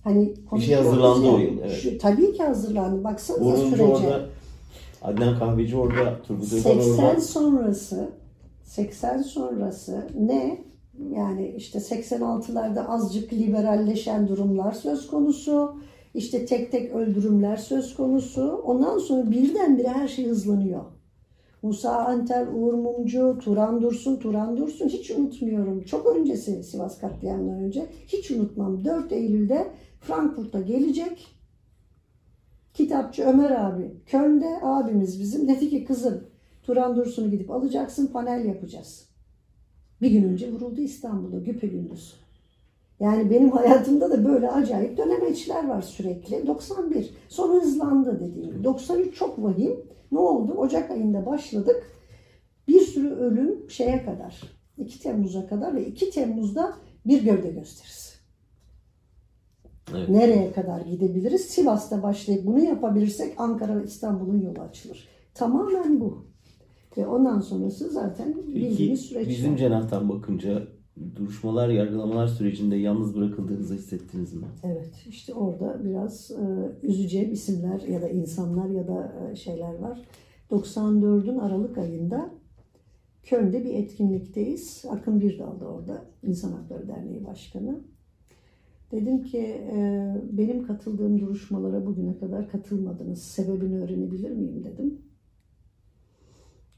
[0.03, 1.71] Hani konuşuyoruz hazırlandı ya, o yıl, evet.
[1.81, 3.03] Şu, tabii ki hazırlandı.
[3.03, 3.83] Baksanıza Boruncu sürece.
[3.83, 4.25] orada,
[5.01, 7.21] Adnan Kahveci orada, Turgut Özal 80 orada.
[7.21, 8.09] sonrası
[8.63, 10.64] 80 sonrası ne?
[10.99, 15.75] Yani işte 86'larda azıcık liberalleşen durumlar söz konusu.
[16.13, 18.61] İşte tek tek öldürümler söz konusu.
[18.65, 20.81] Ondan sonra birdenbire her şey hızlanıyor.
[21.61, 25.83] Musa Anter, Uğur Mumcu, Turan Dursun, Turan Dursun hiç unutmuyorum.
[25.83, 28.85] Çok öncesi Sivas katliamından önce hiç unutmam.
[28.85, 29.67] 4 Eylül'de
[30.01, 31.27] Frankfurt'a gelecek.
[32.73, 36.23] Kitapçı Ömer abi, Köln'de abimiz bizim dedi ki kızım
[36.63, 39.14] Turan Dursun'u gidip alacaksın panel yapacağız.
[40.01, 42.13] Bir gün önce vuruldu İstanbul'da güpegündüz.
[42.99, 46.47] Yani benim hayatımda da böyle acayip dönemeçler var sürekli.
[46.47, 48.63] 91 sonra hızlandı dediğim gibi.
[48.63, 49.79] 93 çok vahim.
[50.11, 50.53] Ne oldu?
[50.53, 51.91] Ocak ayında başladık.
[52.67, 54.41] Bir sürü ölüm şeye kadar.
[54.77, 56.73] 2 Temmuz'a kadar ve 2 Temmuz'da
[57.05, 58.15] bir gövde gösterisi.
[59.95, 60.09] Evet.
[60.09, 61.41] Nereye kadar gidebiliriz?
[61.41, 65.07] Sivas'ta başlayıp bunu yapabilirsek Ankara ve İstanbul'un yolu açılır.
[65.33, 66.25] Tamamen bu.
[66.97, 69.27] Ve ondan sonrası zaten bildiğimiz süreç.
[69.27, 70.67] bizim cenahtan bakınca
[71.15, 74.45] duruşmalar, yargılamalar sürecinde yalnız bırakıldığınızı hissettiniz mi?
[74.63, 80.01] Evet işte orada biraz e, üzeceğim isimler ya da insanlar ya da e, şeyler var.
[80.51, 82.29] 94'ün Aralık ayında
[83.23, 84.85] Köln'de bir etkinlikteyiz.
[84.89, 86.05] Akın Birdal da orada.
[86.23, 87.79] İnsan Hakları Derneği Başkanı.
[88.91, 89.39] Dedim ki
[89.73, 93.21] e, benim katıldığım duruşmalara bugüne kadar katılmadınız.
[93.21, 95.01] Sebebini öğrenebilir miyim dedim.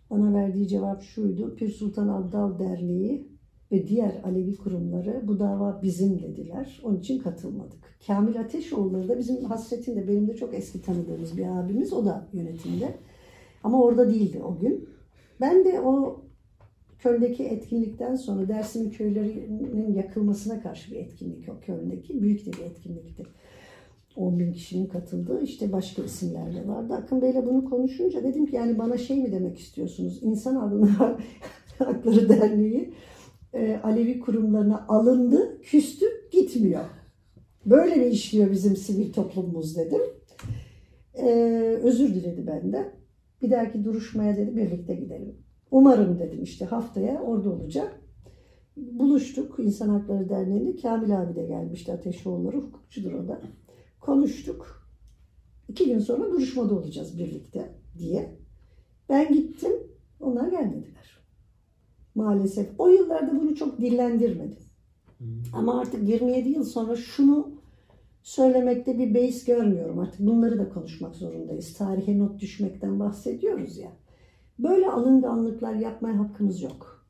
[0.10, 1.56] Bana verdiği cevap şuydu.
[1.56, 3.28] Pir Sultan Abdal Derneği
[3.72, 6.82] ve diğer Alevi kurumları bu dava bizim dediler.
[6.84, 7.80] Onun için katılmadık.
[8.08, 11.94] Kamil Ateşoğulları da bizim hasretin de benim de çok eski tanıdığımız bir abimiz.
[11.94, 12.98] O da yönetimde.
[13.64, 14.90] Ama orada değildi o gün.
[15.42, 16.22] Ben de o
[17.00, 22.22] Köln'deki etkinlikten sonra Dersim'in köylerinin yakılmasına karşı bir etkinlik o Köln'deki.
[22.22, 23.24] Büyük de bir etkinlikti.
[24.18, 26.94] 10 bin kişinin katıldığı işte başka isimler de vardı.
[26.94, 30.20] Akın Bey'le bunu konuşunca dedim ki yani bana şey mi demek istiyorsunuz?
[30.24, 30.56] İnsan
[31.78, 32.94] Hakları Derneği
[33.54, 36.84] e, Alevi kurumlarına alındı, küstü, gitmiyor.
[37.66, 40.02] Böyle mi işliyor bizim sivil toplumumuz dedim.
[41.14, 41.30] E,
[41.84, 42.92] özür diledi benden.
[43.42, 45.36] Bir dahaki duruşmaya dedi birlikte gidelim.
[45.72, 48.02] Umarım dedim işte haftaya orada olacak.
[48.78, 50.76] Buluştuk İnsan Hakları Derneği'nde.
[50.76, 53.42] Kamil abi de gelmişti Ateşoğulları, hukukçudur o da.
[54.00, 54.90] Konuştuk.
[55.70, 58.38] İki gün sonra duruşmada olacağız birlikte diye.
[59.10, 59.72] Ben gittim,
[60.20, 61.20] onlar gelmediler.
[62.16, 62.68] Maalesef.
[62.78, 64.68] O yıllarda bunu çok dillendirmedim.
[65.54, 67.52] Ama artık 27 yıl sonra şunu
[68.24, 70.00] söylemekte bir beis görmüyorum.
[70.00, 71.74] Artık bunları da konuşmak zorundayız.
[71.74, 73.92] Tarihe not düşmekten bahsediyoruz ya.
[74.60, 77.06] Böyle alınganlıklar yapmaya hakkımız yok.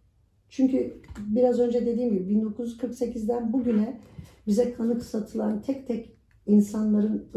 [0.50, 4.02] Çünkü biraz önce dediğim gibi 1948'den bugüne
[4.48, 6.17] bize kanık satılan tek tek
[6.48, 7.30] insanların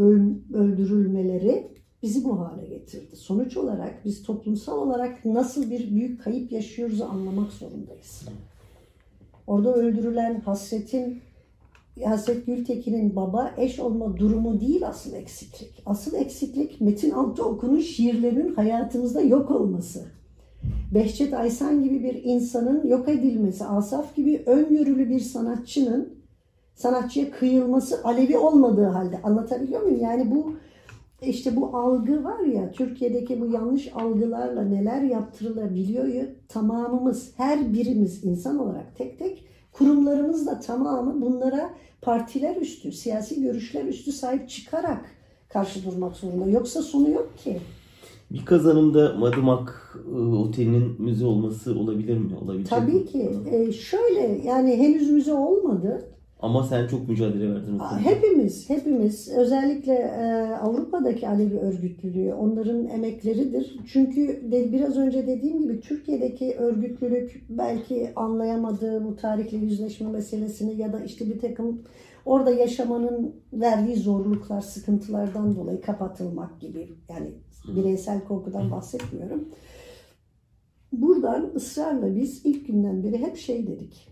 [0.55, 1.71] öldürülmeleri
[2.03, 3.17] bizi bu hale getirdi.
[3.17, 8.29] Sonuç olarak biz toplumsal olarak nasıl bir büyük kayıp yaşıyoruz anlamak zorundayız.
[9.47, 11.21] Orada öldürülen Hasret'in
[12.05, 15.83] Hasret Gültekin'in baba eş olma durumu değil asıl eksiklik.
[15.87, 20.05] Asıl eksiklik Metin Altıoklu'nun şiirlerinin hayatımızda yok olması.
[20.95, 26.20] Behçet Aysan gibi bir insanın yok edilmesi, Asaf gibi öngörülü bir sanatçının
[26.81, 30.01] sanatçıya kıyılması Alevi olmadığı halde anlatabiliyor muyum?
[30.01, 30.53] Yani bu
[31.23, 38.25] işte bu algı var ya Türkiye'deki bu yanlış algılarla neler yaptırılabiliyor ya tamamımız her birimiz
[38.25, 41.71] insan olarak tek tek kurumlarımız da tamamı bunlara
[42.03, 45.05] partiler üstü, siyasi görüşler üstü sahip çıkarak
[45.49, 46.51] karşı durmak zorunda.
[46.51, 47.59] Yoksa sonu yok ki.
[48.31, 52.31] Bir kazanımda Madımak e, Oteli'nin müze olması olabilir mi?
[52.45, 53.07] Olabilir Tabii mi?
[53.07, 53.31] ki.
[53.51, 56.11] Ee, şöyle yani henüz müze olmadı.
[56.43, 57.79] Ama sen çok mücadele verdin.
[57.79, 57.99] konuda.
[57.99, 63.77] Hepimiz, hepimiz özellikle e, Avrupa'daki Alevi örgütlülüğü onların emekleridir.
[63.93, 70.93] Çünkü de, biraz önce dediğim gibi Türkiye'deki örgütlülük belki anlayamadığı bu tarihle yüzleşme meselesini ya
[70.93, 71.83] da işte bir takım
[72.25, 77.33] orada yaşamanın verdiği zorluklar, sıkıntılardan dolayı kapatılmak gibi yani
[77.77, 79.49] bireysel korkudan bahsetmiyorum.
[80.93, 84.11] Buradan ısrarla biz ilk günden beri hep şey dedik.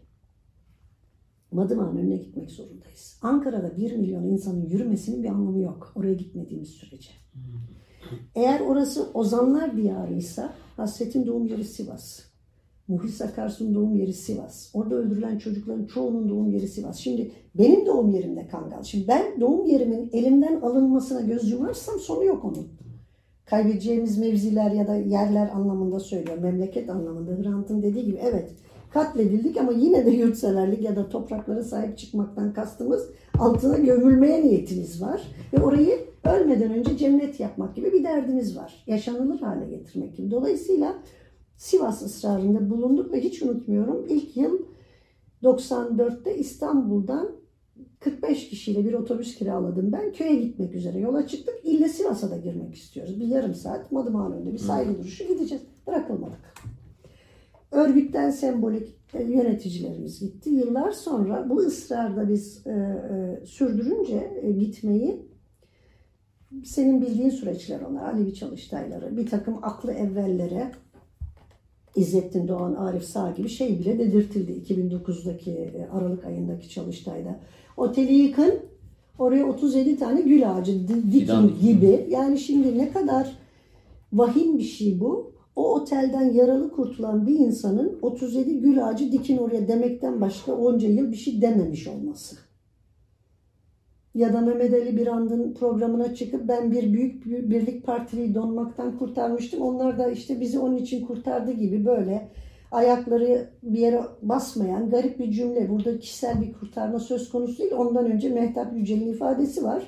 [1.53, 3.19] Madımak'ın önüne gitmek zorundayız.
[3.23, 5.93] Ankara'da 1 milyon insanın yürümesinin bir anlamı yok.
[5.97, 7.11] Oraya gitmediğimiz sürece.
[8.35, 12.21] Eğer orası Ozanlar diyarıysa Hasret'in doğum yeri Sivas.
[12.89, 14.71] Muhis Akarsu'nun doğum yeri Sivas.
[14.75, 16.97] Orada öldürülen çocukların çoğunun doğum yeri Sivas.
[16.97, 18.83] Şimdi benim doğum yerim de Kangal.
[18.83, 22.69] Şimdi ben doğum yerimin elimden alınmasına göz yumarsam sonu yok onun.
[23.45, 26.43] Kaybedeceğimiz mevziler ya da yerler anlamında söylüyorum.
[26.43, 27.43] Memleket anlamında.
[27.43, 28.51] Hrant'ın dediği gibi evet
[28.91, 35.23] katledildik ama yine de yurtseverlik ya da topraklara sahip çıkmaktan kastımız altına gömülmeye niyetimiz var.
[35.53, 38.85] Ve orayı ölmeden önce cennet yapmak gibi bir derdimiz var.
[38.87, 40.31] Yaşanılır hale getirmek gibi.
[40.31, 40.95] Dolayısıyla
[41.57, 44.59] Sivas ısrarında bulunduk ve hiç unutmuyorum ilk yıl
[45.43, 47.31] 94'te İstanbul'dan
[48.01, 50.13] 45 kişiyle bir otobüs kiraladım ben.
[50.13, 51.55] Köye gitmek üzere yola çıktık.
[51.65, 53.21] İlle Sivas'a da girmek istiyoruz.
[53.21, 55.65] Bir yarım saat Madımak'ın önünde bir saygı duruşu gideceğiz.
[55.87, 56.38] Bırakılmadık.
[57.79, 60.51] Örgütten sembolik e, yöneticilerimiz gitti.
[60.51, 65.29] Yıllar sonra bu ısrarda biz e, e, sürdürünce e, gitmeyi
[66.65, 68.13] senin bildiğin süreçler onlar.
[68.13, 70.73] Alevi Çalıştayları, bir takım aklı evvellere
[71.97, 77.41] İzzettin Doğan, Arif Sağ gibi şey bile dedirtildi 2009'daki e, Aralık ayındaki Çalıştay'da.
[77.77, 78.55] Oteli yıkın,
[79.19, 82.07] oraya 37 tane gül ağacı dikin gibi.
[82.11, 83.39] Yani şimdi ne kadar
[84.13, 85.38] vahim bir şey bu.
[85.59, 91.13] O otelden yaralı kurtulan bir insanın 37 gül ağacı dikin oraya demekten başka onca yıl
[91.13, 92.37] bir şey dememiş olması.
[94.15, 99.63] Ya da Mehmet Ali Birand'ın programına çıkıp ben bir büyük birlik partiliyi donmaktan kurtarmıştım.
[99.63, 102.29] Onlar da işte bizi onun için kurtardı gibi böyle
[102.71, 105.69] ayakları bir yere basmayan garip bir cümle.
[105.69, 107.73] Burada kişisel bir kurtarma söz konusu değil.
[107.73, 109.83] Ondan önce Mehtap Yücel'in ifadesi var.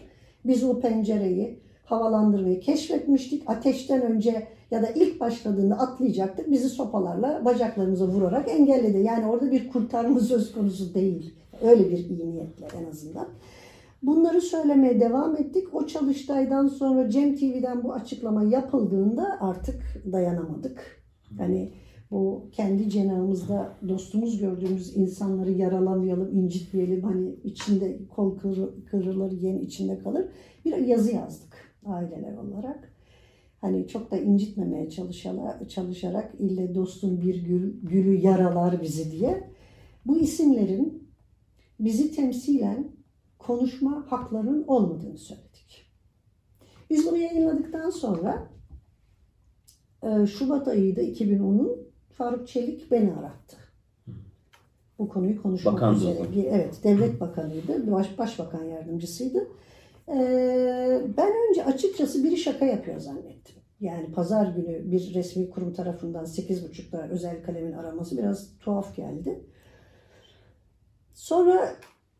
[0.44, 3.42] Biz o pencereyi, havalandırmayı keşfetmiştik.
[3.46, 6.50] Ateşten önce ya da ilk başladığında atlayacaktık.
[6.50, 8.98] Bizi sopalarla bacaklarımıza vurarak engelledi.
[8.98, 11.34] Yani orada bir kurtarma söz konusu değil.
[11.62, 13.28] Öyle bir iyi niyetle en azından.
[14.02, 15.74] Bunları söylemeye devam ettik.
[15.74, 21.02] O çalıştaydan sonra Cem TV'den bu açıklama yapıldığında artık dayanamadık.
[21.38, 21.72] Hani
[22.10, 27.02] bu kendi cenahımızda dostumuz gördüğümüz insanları yaralamayalım, incitmeyelim.
[27.02, 28.38] Hani içinde kol
[28.90, 30.26] kırılır, yen içinde kalır.
[30.64, 32.89] Bir yazı yazdık aileler olarak.
[33.61, 39.50] Hani çok da incitmemeye çalışarak, çalışarak ille dostun bir gül, gülü yaralar bizi diye.
[40.06, 41.11] Bu isimlerin
[41.80, 42.88] bizi temsilen
[43.38, 45.86] konuşma haklarının olmadığını söyledik.
[46.90, 48.50] Biz bunu yayınladıktan sonra
[50.02, 53.56] e, Şubat ayıydı 2010'un Faruk Çelik beni arattı.
[54.98, 56.18] Bu konuyu konuşmak Bakan üzere.
[56.36, 59.48] Evet, devlet bakanıydı, baş, başbakan yardımcısıydı.
[60.14, 63.56] Ee, ben önce açıkçası biri şaka yapıyor zannettim.
[63.80, 69.44] Yani pazar günü bir resmi kurum tarafından 8.30'da özel kalemin araması biraz tuhaf geldi.
[71.14, 71.74] Sonra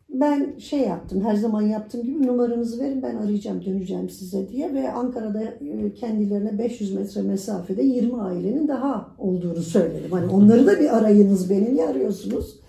[0.09, 4.93] ben şey yaptım, her zaman yaptığım gibi numaranızı verin ben arayacağım, döneceğim size diye ve
[4.93, 10.13] Ankara'da e, kendilerine 500 metre mesafede 20 ailenin daha olduğunu söyledim.
[10.13, 12.61] Hani onları da bir arayınız beni niye arıyorsunuz?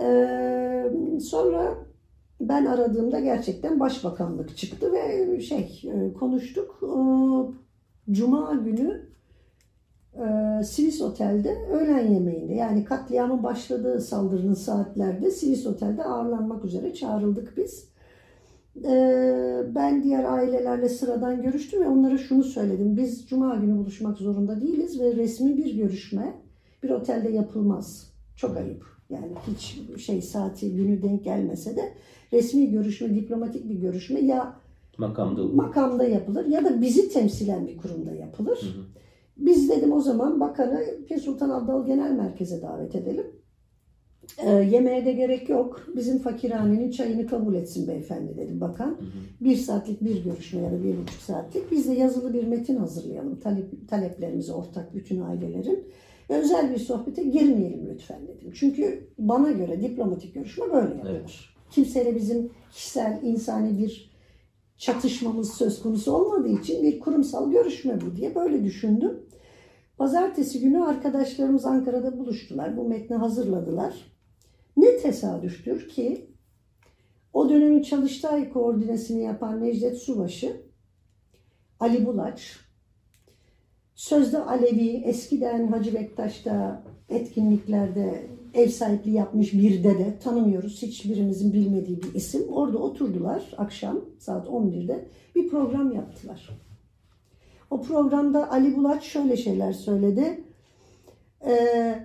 [0.00, 0.90] Ee,
[1.20, 1.85] sonra
[2.40, 6.80] ben aradığımda gerçekten başbakanlık çıktı ve şey e, konuştuk.
[8.10, 9.02] Cuma günü
[10.14, 17.56] e, Sivis Otel'de öğlen yemeğinde yani katliamın başladığı saldırının saatlerde Sivis Otel'de ağırlanmak üzere çağrıldık
[17.56, 17.88] biz.
[19.74, 22.96] Ben diğer ailelerle sıradan görüştüm ve onlara şunu söyledim.
[22.96, 26.34] Biz Cuma günü buluşmak zorunda değiliz ve resmi bir görüşme
[26.82, 28.12] bir otelde yapılmaz.
[28.36, 28.84] Çok ayıp.
[29.10, 31.92] Yani hiç şey saati günü denk gelmese de
[32.32, 34.56] resmi görüşme, diplomatik bir görüşme ya
[34.98, 38.58] Makamda makamda yapılır ya da bizi temsilen bir kurumda yapılır.
[38.62, 38.84] Hı hı.
[39.36, 43.26] Biz dedim o zaman bakanı Pir Sultan Abdal Genel Merkez'e davet edelim.
[44.38, 45.86] Ee, yemeğe de gerek yok.
[45.96, 48.96] Bizim fakirhanenin çayını kabul etsin beyefendi dedi bakan.
[49.40, 51.70] Bir saatlik bir görüşme ya da bir buçuk saatlik.
[51.70, 53.40] Biz de yazılı bir metin hazırlayalım.
[53.40, 55.88] Talep, taleplerimizi ortak bütün ailelerin.
[56.28, 58.50] Özel bir sohbete girmeyelim lütfen dedim.
[58.54, 61.10] Çünkü bana göre diplomatik görüşme böyle yapılır.
[61.10, 61.55] Evet.
[61.70, 64.10] Kimseyle bizim kişisel, insani bir
[64.76, 69.26] çatışmamız söz konusu olmadığı için bir kurumsal görüşme bu diye böyle düşündüm.
[69.98, 72.76] Pazartesi günü arkadaşlarımız Ankara'da buluştular.
[72.76, 74.12] Bu metni hazırladılar.
[74.76, 76.30] Ne tesadüftür ki
[77.32, 80.62] o dönemin Çalıştay koordinesini yapan Necdet Subaşı,
[81.80, 82.66] Ali Bulaç,
[83.94, 88.26] Sözde Alevi, eskiden Hacı Bektaş'ta etkinliklerde
[88.56, 92.42] ev sahipliği yapmış bir dede, tanımıyoruz, hiçbirimizin bilmediği bir isim.
[92.48, 96.48] Orada oturdular akşam saat 11'de bir program yaptılar.
[97.70, 100.44] O programda Ali Bulaç şöyle şeyler söyledi.
[101.46, 101.98] Ee,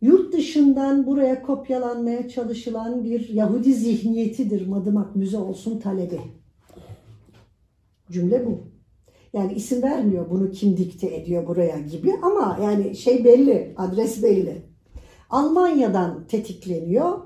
[0.00, 6.20] yurt dışından buraya kopyalanmaya çalışılan bir Yahudi zihniyetidir Madımak Müze olsun talebi.
[8.10, 8.58] Cümle bu.
[9.32, 14.71] Yani isim vermiyor bunu kim dikte ediyor buraya gibi ama yani şey belli, adres belli.
[15.32, 17.18] Almanya'dan tetikleniyor.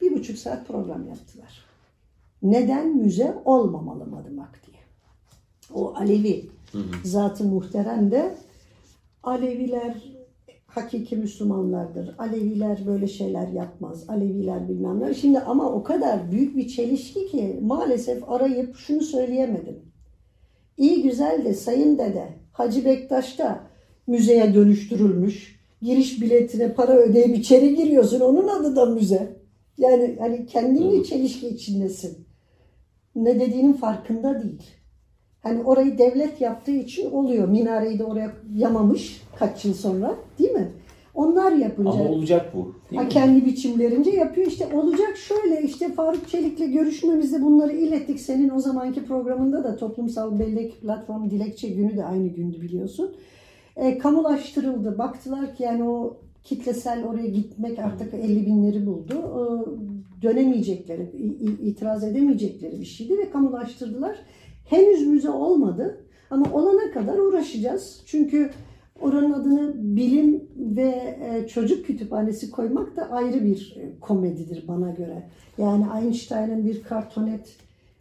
[0.00, 1.64] Bir buçuk saat program yaptılar.
[2.42, 4.76] Neden müze olmamalı Madımak diye.
[5.74, 6.50] O Alevi
[7.04, 8.34] zatı muhterem de
[9.22, 9.94] Aleviler
[10.66, 12.14] hakiki Müslümanlardır.
[12.18, 14.04] Aleviler böyle şeyler yapmaz.
[14.08, 15.14] Aleviler bilmem ne.
[15.14, 19.78] Şimdi ama o kadar büyük bir çelişki ki maalesef arayıp şunu söyleyemedim.
[20.76, 23.60] İyi güzel de sayın dede Hacı Bektaş'ta
[24.06, 25.59] müzeye dönüştürülmüş.
[25.82, 28.20] Giriş biletine para ödeyip içeri giriyorsun.
[28.20, 29.36] Onun adı da müze.
[29.78, 32.26] Yani hani kendin bir çelişki içindesin.
[33.14, 34.62] Ne dediğinin farkında değil.
[35.42, 37.48] Hani orayı devlet yaptığı için oluyor.
[37.48, 40.72] Minareyi de oraya yamamış kaç yıl sonra değil mi?
[41.14, 42.74] Onlar yapınca Ama olacak bu.
[42.96, 43.08] Ha, mi?
[43.08, 44.46] kendi biçimlerince yapıyor.
[44.46, 48.20] İşte olacak şöyle işte Faruk Çelik'le görüşmemizde bunları ilettik.
[48.20, 53.16] Senin o zamanki programında da toplumsal bellek platformu dilekçe günü de aynı gündü biliyorsun.
[53.76, 54.98] E, kamulaştırıldı.
[54.98, 59.14] Baktılar ki yani o kitlesel oraya gitmek artık 50 binleri buldu.
[59.14, 59.42] E,
[60.22, 61.10] dönemeyecekleri,
[61.62, 64.16] itiraz edemeyecekleri bir şeydi ve kamulaştırdılar.
[64.64, 68.02] Henüz müze olmadı ama olana kadar uğraşacağız.
[68.06, 68.50] Çünkü
[69.00, 75.28] oranın adını bilim ve e, çocuk kütüphanesi koymak da ayrı bir e, komedidir bana göre.
[75.58, 77.56] Yani Einstein'ın bir kartonet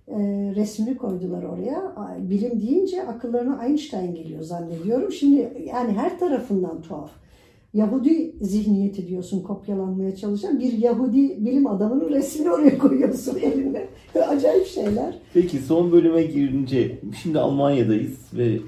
[0.10, 0.18] e,
[0.56, 1.94] resmini koydular oraya.
[1.96, 5.12] Ay, Bilim deyince akıllarına Einstein geliyor zannediyorum.
[5.12, 7.12] Şimdi yani her tarafından tuhaf.
[7.74, 13.90] Yahudi zihniyeti diyorsun kopyalanmaya çalışan bir Yahudi bilim adamının resmini oraya koyuyorsun elinde.
[14.28, 15.20] Acayip şeyler.
[15.34, 18.60] Peki son bölüme girince şimdi Almanya'dayız ve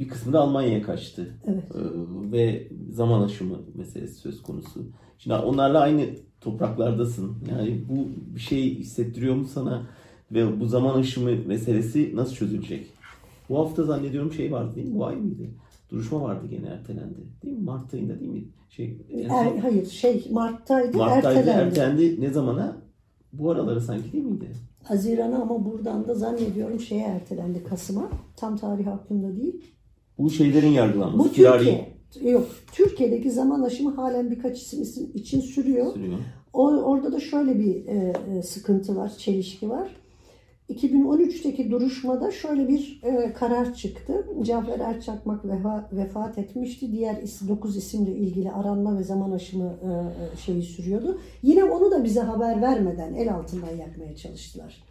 [0.00, 1.34] bir kısmı da Almanya'ya kaçtı.
[1.46, 1.64] Evet.
[1.74, 4.86] Ee, ve zaman aşımı meselesi söz konusu.
[5.18, 6.02] Şimdi onlarla aynı
[6.40, 7.36] topraklardasın.
[7.50, 7.94] Yani bu
[8.34, 9.86] bir şey hissettiriyor mu sana?
[10.32, 12.86] Ve bu zaman aşımı meselesi nasıl çözülecek?
[13.48, 14.98] Bu hafta zannediyorum şey vardı değil mi?
[14.98, 15.42] Bu ay mıydı?
[15.90, 17.14] Duruşma vardı gene ertelendi.
[17.44, 17.64] Değil mi?
[17.64, 18.44] Mart ayında değil mi?
[18.70, 21.68] Şey, en son- Er, hayır şey Mart'taydı, Mart'taydı ertelendi.
[21.78, 22.20] ertelendi.
[22.20, 22.76] Ne zamana?
[23.32, 24.48] Bu araları sanki değil miydi?
[24.84, 28.08] Haziran'a ama buradan da zannediyorum şeye ertelendi Kasım'a.
[28.36, 29.64] Tam tarih aklımda değil.
[30.18, 31.28] Bu şeylerin yargılanması.
[31.30, 31.98] Bu Türkiye.
[32.22, 32.46] Yok.
[32.72, 35.92] Türkiye'deki zaman aşımı halen birkaç isim isim için sürüyor.
[35.94, 36.18] sürüyor.
[36.52, 39.88] O, orada da şöyle bir e, e, sıkıntı var, çelişki var.
[40.70, 44.26] 2013'teki duruşmada şöyle bir e, karar çıktı.
[44.42, 46.92] Cafer Erçakmak vefa, vefat etmişti.
[46.92, 47.16] Diğer
[47.48, 51.20] 9 isimle ilgili aranma ve zaman aşımı e, e, şeyi sürüyordu.
[51.42, 54.82] Yine onu da bize haber vermeden el altından yakmaya çalıştılar.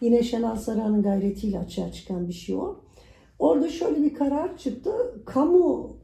[0.00, 2.76] Yine Şenal Saran'ın gayretiyle açığa çıkan bir şey o.
[3.38, 4.90] Orada şöyle bir karar çıktı.
[5.26, 5.96] Kamu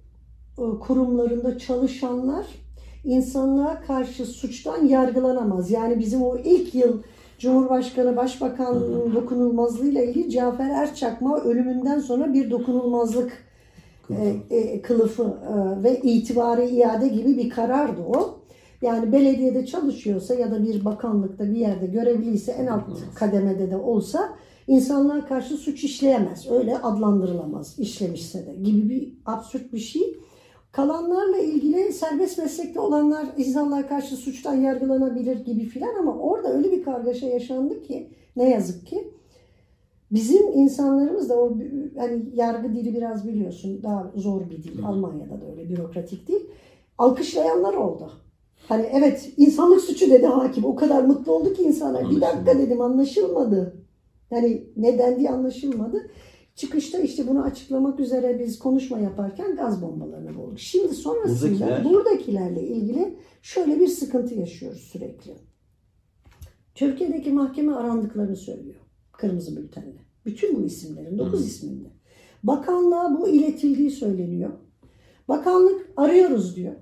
[0.59, 2.47] e, kurumlarında çalışanlar
[3.05, 5.71] insanlığa karşı suçtan yargılanamaz.
[5.71, 7.03] Yani bizim o ilk yıl
[7.39, 8.82] Cumhurbaşkanı Başbakan
[9.14, 13.32] dokunulmazlığıyla ilgili Cafer Erçakma ölümünden sonra bir dokunulmazlık
[14.11, 18.39] e, e, kılıfı e, ve itibarı iade gibi bir karardı o.
[18.82, 22.84] Yani belediyede çalışıyorsa ya da bir bakanlıkta bir yerde görevliyse en alt
[23.14, 24.28] kademede de olsa
[24.66, 26.51] insanlığa karşı suç işleyemez.
[26.51, 30.18] Öyle adlandırılamaz işlemişse de gibi bir absürt bir şey.
[30.73, 36.83] Kalanlarla ilgili serbest meslekte olanlar insanlığa karşı suçtan yargılanabilir gibi filan ama orada öyle bir
[36.83, 39.11] kargaşa yaşandı ki ne yazık ki
[40.11, 41.57] bizim insanlarımız da o
[41.99, 44.85] hani yargı dili biraz biliyorsun daha zor bir dil.
[44.85, 46.47] Almanya'da da öyle bürokratik değil.
[46.99, 48.11] Alkışlayanlar oldu.
[48.69, 50.64] Hani evet insanlık suçu dedi hakim.
[50.64, 52.11] O kadar mutlu oldu ki insanlar.
[52.11, 53.77] Bir dakika dedim anlaşılmadı.
[54.31, 56.11] Yani ne dendiği anlaşılmadı.
[56.63, 60.59] Çıkışta işte bunu açıklamak üzere biz konuşma yaparken gaz bombalarına bulduk.
[60.59, 65.35] Şimdi sonrasında Buradakiler- buradakilerle ilgili şöyle bir sıkıntı yaşıyoruz sürekli.
[66.75, 68.75] Türkiye'deki mahkeme arandıklarını söylüyor.
[69.13, 69.97] Kırmızı bültenle.
[70.27, 71.45] Bütün bu isimlerin, 9 Hı.
[71.45, 71.89] isminde.
[72.43, 74.51] Bakanlığa bu iletildiği söyleniyor.
[75.29, 76.75] Bakanlık arıyoruz diyor.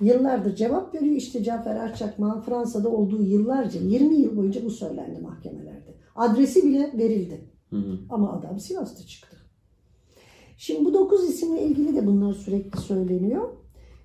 [0.00, 1.16] Yıllardır cevap veriyor.
[1.16, 5.94] İşte Cafer Erçakman Fransa'da olduğu yıllarca, 20 yıl boyunca bu söylendi mahkemelerde.
[6.16, 7.51] Adresi bile verildi.
[7.72, 7.98] Hı hı.
[8.10, 9.36] Ama adam Sivas'ta çıktı.
[10.56, 13.48] Şimdi bu 9 isimle ilgili de bunlar sürekli söyleniyor.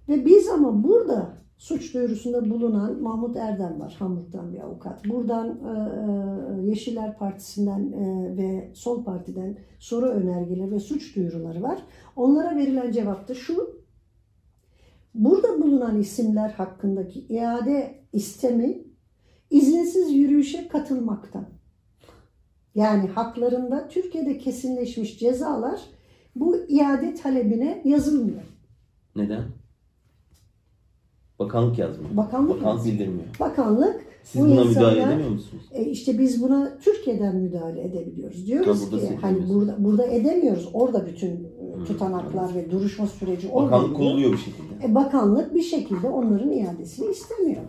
[0.09, 3.95] Ve biz ama burada suç duyurusunda bulunan Mahmut Erdem var.
[3.99, 5.05] Hamburg'dan bir avukat.
[5.05, 11.79] Buradan e, e, Yeşiller Partisi'nden e, ve Sol Parti'den soru önergeleri ve suç duyuruları var.
[12.15, 13.77] Onlara verilen cevap da şu.
[15.13, 18.83] Burada bulunan isimler hakkındaki iade istemi
[19.49, 21.56] izinsiz yürüyüşe katılmaktan.
[22.77, 25.79] Yani haklarında Türkiye'de kesinleşmiş cezalar
[26.35, 28.41] bu iade talebine yazılmıyor.
[29.15, 29.43] Neden?
[31.39, 32.17] Bakanlık yazmıyor.
[32.17, 33.25] Bakanlık Bakanlık bildirmiyor.
[33.39, 35.63] Bakanlık Siz bu buna insanlar- müdahale edemiyor musunuz?
[35.71, 38.47] e işte biz buna Türkiye'den müdahale edebiliyoruz.
[38.47, 40.69] Diyoruz burada ki hani burada burada edemiyoruz.
[40.73, 43.71] Orada bütün e, tutanaklar ve duruşma süreci orada.
[43.71, 44.85] Bakanlık kolluyor bir şekilde.
[44.85, 47.61] E, bakanlık bir şekilde onların iadesini istemiyor.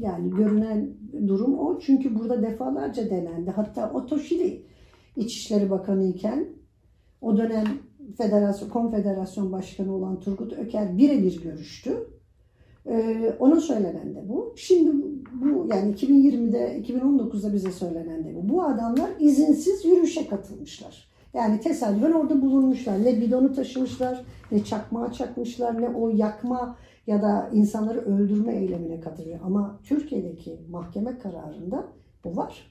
[0.00, 0.90] Yani görünen
[1.28, 1.78] durum o.
[1.78, 3.50] Çünkü burada defalarca denendi.
[3.50, 4.62] Hatta Otoşili
[5.16, 6.46] İçişleri Bakanı iken
[7.20, 7.66] o dönem
[8.16, 11.96] Federasyon, Konfederasyon Başkanı olan Turgut Öker birebir görüştü.
[12.86, 14.54] Ee, ona söylenen de bu.
[14.56, 18.48] Şimdi bu yani 2020'de 2019'da bize söylenen de bu.
[18.48, 21.08] Bu adamlar izinsiz yürüyüşe katılmışlar.
[21.34, 23.04] Yani tesadüfen orada bulunmuşlar.
[23.04, 26.76] Ne bidonu taşımışlar, ne çakmağı çakmışlar, ne o yakma
[27.08, 29.38] ya da insanları öldürme eylemine katılıyor.
[29.44, 31.86] Ama Türkiye'deki mahkeme kararında
[32.24, 32.66] bu var.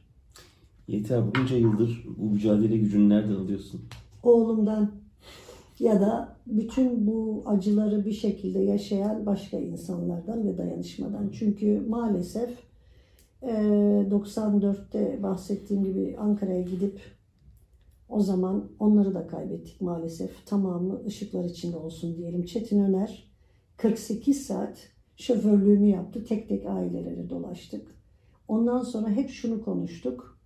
[0.87, 3.81] Yeter bunca yıldır bu mücadele gücünü nereden alıyorsun?
[4.23, 4.91] Oğlumdan
[5.79, 11.29] ya da bütün bu acıları bir şekilde yaşayan başka insanlardan ve dayanışmadan.
[11.39, 12.49] Çünkü maalesef
[13.41, 13.51] e,
[14.11, 16.99] 94'te bahsettiğim gibi Ankara'ya gidip
[18.09, 20.45] o zaman onları da kaybettik maalesef.
[20.45, 22.45] Tamamı ışıklar içinde olsun diyelim.
[22.45, 23.26] Çetin Öner
[23.77, 26.25] 48 saat şoförlüğümü yaptı.
[26.25, 27.95] Tek tek ailelere dolaştık.
[28.47, 30.37] Ondan sonra hep şunu konuştuk.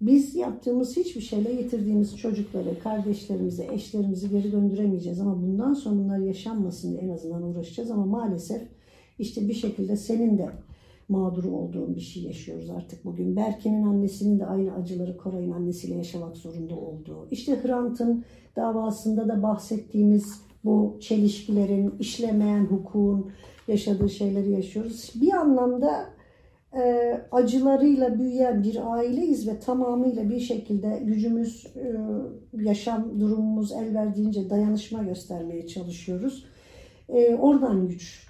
[0.00, 5.20] Biz yaptığımız hiçbir şeyle yitirdiğimiz çocukları, kardeşlerimizi, eşlerimizi geri döndüremeyeceğiz.
[5.20, 7.90] Ama bundan sonra bunlar yaşanmasın diye en azından uğraşacağız.
[7.90, 8.62] Ama maalesef
[9.18, 10.50] işte bir şekilde senin de
[11.08, 13.36] mağdur olduğun bir şey yaşıyoruz artık bugün.
[13.36, 17.28] Berke'nin annesinin de aynı acıları Koray'ın annesiyle yaşamak zorunda olduğu.
[17.30, 18.24] İşte Hrant'ın
[18.56, 23.30] davasında da bahsettiğimiz bu çelişkilerin, işlemeyen hukukun
[23.68, 25.12] yaşadığı şeyleri yaşıyoruz.
[25.14, 26.06] Bir anlamda
[26.76, 31.96] e, acılarıyla büyüyen bir aileyiz ve tamamıyla bir şekilde gücümüz, e,
[32.62, 36.46] yaşam durumumuz el verdiğince dayanışma göstermeye çalışıyoruz.
[37.08, 38.28] E, oradan güç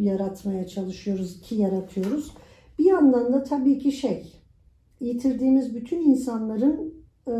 [0.00, 2.32] yaratmaya çalışıyoruz ki yaratıyoruz.
[2.78, 4.32] Bir yandan da tabii ki şey,
[5.00, 6.94] yitirdiğimiz bütün insanların
[7.28, 7.34] e,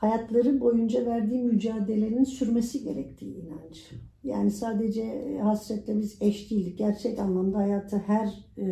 [0.00, 3.80] hayatları boyunca verdiği mücadelenin sürmesi gerektiği inancı.
[4.24, 6.78] Yani sadece hasretle biz eş değildik.
[6.78, 8.28] Gerçek anlamda hayatı her
[8.58, 8.64] e,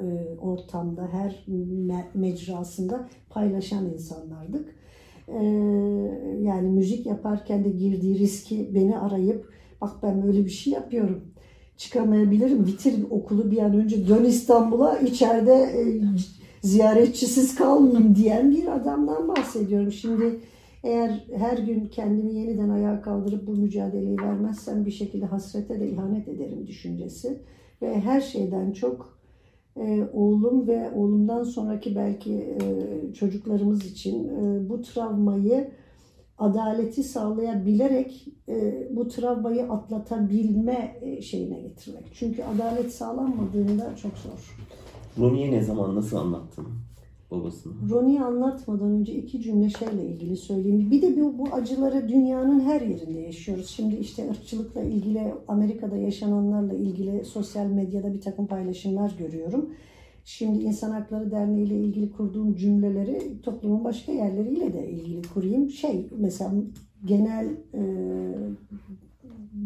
[0.00, 0.04] e,
[0.40, 4.74] ortamda, her me- mecrasında paylaşan insanlardık.
[5.28, 5.44] E,
[6.40, 11.24] yani müzik yaparken de girdiği riski beni arayıp bak ben böyle bir şey yapıyorum.
[11.76, 12.66] Çıkamayabilirim.
[12.66, 15.82] Bitir okulu bir an önce dön İstanbul'a içeride e,
[16.62, 19.92] ziyaretçisiz kalmayayım diyen bir adamdan bahsediyorum.
[19.92, 20.40] Şimdi
[20.84, 26.28] eğer her gün kendimi yeniden ayağa kaldırıp bu mücadeleyi vermezsem bir şekilde hasrete de ihanet
[26.28, 27.38] ederim düşüncesi.
[27.82, 29.18] Ve her şeyden çok
[29.76, 35.70] e, oğlum ve oğlumdan sonraki belki e, çocuklarımız için e, bu travmayı
[36.38, 42.04] adaleti sağlayabilerek e, bu travmayı atlatabilme e, şeyine getirmek.
[42.14, 44.56] Çünkü adalet sağlanmadığında çok zor.
[45.18, 46.66] Rumi'ye ne zaman nasıl anlattın?
[47.30, 47.90] Babasını.
[47.90, 50.90] Ronnie'yi anlatmadan önce iki cümle şeyle ilgili söyleyeyim.
[50.90, 53.68] Bir de bu, bu acıları dünyanın her yerinde yaşıyoruz.
[53.68, 59.70] Şimdi işte ırkçılıkla ilgili Amerika'da yaşananlarla ilgili sosyal medyada bir takım paylaşımlar görüyorum.
[60.24, 65.70] Şimdi İnsan Hakları Derneği ile ilgili kurduğum cümleleri toplumun başka yerleriyle de ilgili kurayım.
[65.70, 66.52] Şey mesela
[67.04, 67.82] genel e,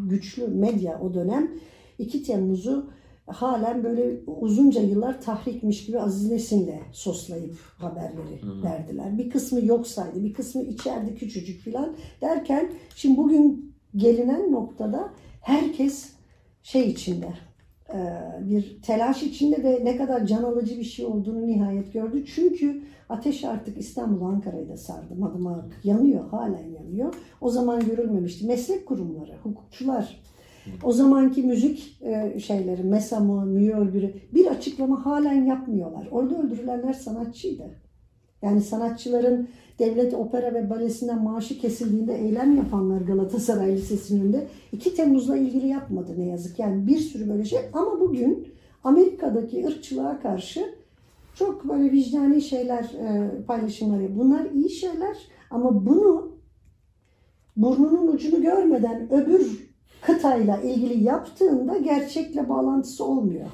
[0.08, 1.50] güçlü medya o dönem
[1.98, 2.90] 2 Temmuz'u
[3.28, 8.62] halen böyle uzunca yıllar tahrikmiş gibi Aziz Nesin'le soslayıp haberleri Hı.
[8.62, 9.18] verdiler.
[9.18, 15.10] Bir kısmı yok saydı, bir kısmı içeride küçücük filan derken şimdi bugün gelinen noktada
[15.40, 16.12] herkes
[16.62, 17.28] şey içinde
[17.94, 17.98] e,
[18.40, 22.24] bir telaş içinde ve ne kadar can alıcı bir şey olduğunu nihayet gördü.
[22.26, 25.14] Çünkü ateş artık İstanbul, Ankara'yı da sardı.
[25.18, 27.14] Madımak yanıyor, halen yanıyor.
[27.40, 28.46] O zaman görülmemişti.
[28.46, 30.20] Meslek kurumları, hukukçular,
[30.82, 36.08] o zamanki müzik e, şeyleri, MESAM'ı, MÜ örgürü bir açıklama halen yapmıyorlar.
[36.10, 37.70] Orada öldürülenler sanatçıydı.
[38.42, 39.48] Yani sanatçıların
[39.78, 46.14] devlet opera ve balesinden maaşı kesildiğinde eylem yapanlar Galatasaray Lisesi'nin önünde 2 Temmuz'la ilgili yapmadı
[46.18, 46.58] ne yazık.
[46.58, 48.48] Yani bir sürü böyle şey ama bugün
[48.84, 50.74] Amerika'daki ırkçılığa karşı
[51.34, 54.18] çok böyle vicdani şeyler e, paylaşımları.
[54.18, 55.16] Bunlar iyi şeyler
[55.50, 56.32] ama bunu
[57.56, 59.67] burnunun ucunu görmeden öbür
[60.02, 63.46] kıtayla ilgili yaptığında gerçekle bağlantısı olmuyor.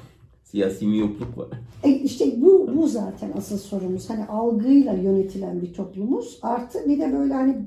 [0.43, 1.47] Siyasi miyopluk var.
[1.83, 4.09] E işte bu, bu zaten asıl sorumuz.
[4.09, 6.39] Hani algıyla yönetilen bir toplumuz.
[6.41, 7.57] Artı bir de böyle hani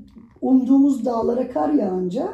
[0.41, 2.33] umduğumuz dağlara kar yağınca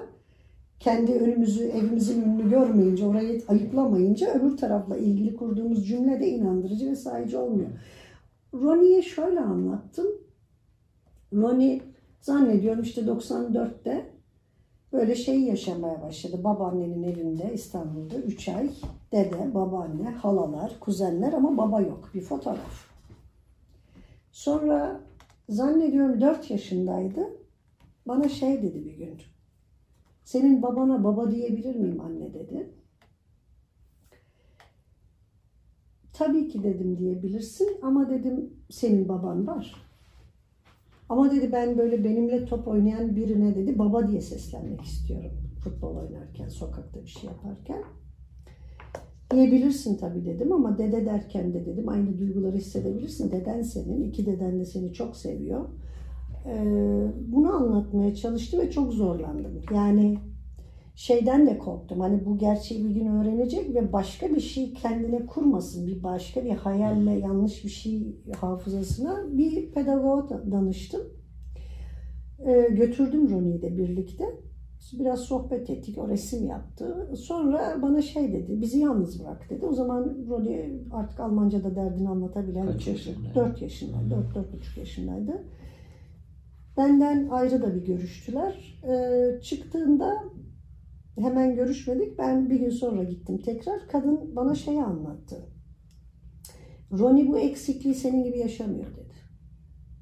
[0.79, 6.95] kendi önümüzü, evimizin önünü görmeyince, orayı ayıplamayınca öbür tarafla ilgili kurduğumuz cümle de inandırıcı ve
[6.95, 7.69] sayıcı olmuyor.
[8.53, 10.07] Ronnie'ye şöyle anlattım.
[11.33, 11.81] Ronnie
[12.21, 14.14] zannediyorum işte 94'te
[14.95, 16.43] böyle şey yaşamaya başladı.
[16.43, 18.69] Babaannenin evinde İstanbul'da 3 ay.
[19.11, 22.09] Dede, babaanne, halalar, kuzenler ama baba yok.
[22.13, 22.87] Bir fotoğraf.
[24.31, 25.01] Sonra
[25.49, 27.29] zannediyorum 4 yaşındaydı.
[28.07, 29.17] Bana şey dedi bir gün.
[30.23, 32.73] Senin babana baba diyebilir miyim anne dedi.
[36.13, 39.84] Tabii ki dedim diyebilirsin ama dedim senin baban var.
[41.09, 45.31] Ama dedi ben böyle benimle top oynayan birine dedi baba diye seslenmek istiyorum.
[45.63, 47.83] Futbol oynarken, sokakta bir şey yaparken.
[49.31, 53.31] Diyebilirsin tabii dedim ama dede derken de dedim aynı duyguları hissedebilirsin.
[53.31, 55.65] Deden senin, iki deden de seni çok seviyor.
[56.47, 59.61] Ee, bunu anlatmaya çalıştım ve çok zorlandım.
[59.73, 60.17] Yani
[60.95, 61.99] şeyden de korktum.
[61.99, 65.87] Hani bu gerçeği bir gün öğrenecek ve başka bir şey kendine kurmasın.
[65.87, 71.01] Bir başka bir hayalle yanlış bir şey hafızasına bir pedagoga danıştım.
[72.45, 74.25] Ee, götürdüm Ronnie'yi de birlikte.
[74.99, 75.97] Biraz sohbet ettik.
[75.97, 77.09] O resim yaptı.
[77.15, 78.61] Sonra bana şey dedi.
[78.61, 79.65] Bizi yalnız bırak dedi.
[79.65, 83.35] O zaman Ronnie artık Almanca'da derdini anlatabilen Kaç yaşındaydı?
[83.35, 84.09] 4 yaşındaydı.
[84.09, 85.43] 4 dört buçuk yaşındaydı.
[86.77, 88.79] Benden ayrı da bir görüştüler.
[88.87, 90.23] Ee, çıktığında
[91.17, 92.17] hemen görüşmedik.
[92.17, 93.87] Ben bir gün sonra gittim tekrar.
[93.87, 95.49] Kadın bana şeyi anlattı.
[96.91, 99.13] Ronnie bu eksikliği senin gibi yaşamıyor dedi.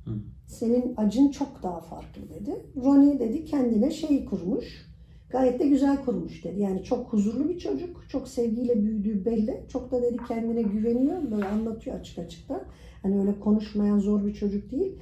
[0.06, 0.12] Hı.
[0.48, 2.66] Senin acın çok daha farklı dedi.
[2.84, 4.94] Ronnie dedi kendine şeyi kurmuş.
[5.30, 6.60] Gayet de güzel kurmuş dedi.
[6.60, 8.06] Yani çok huzurlu bir çocuk.
[8.10, 9.66] Çok sevgiyle büyüdüğü belli.
[9.70, 11.32] Çok da dedi kendine güveniyor.
[11.32, 12.66] Böyle anlatıyor açık açık da.
[13.02, 15.00] Hani öyle konuşmayan zor bir çocuk değil.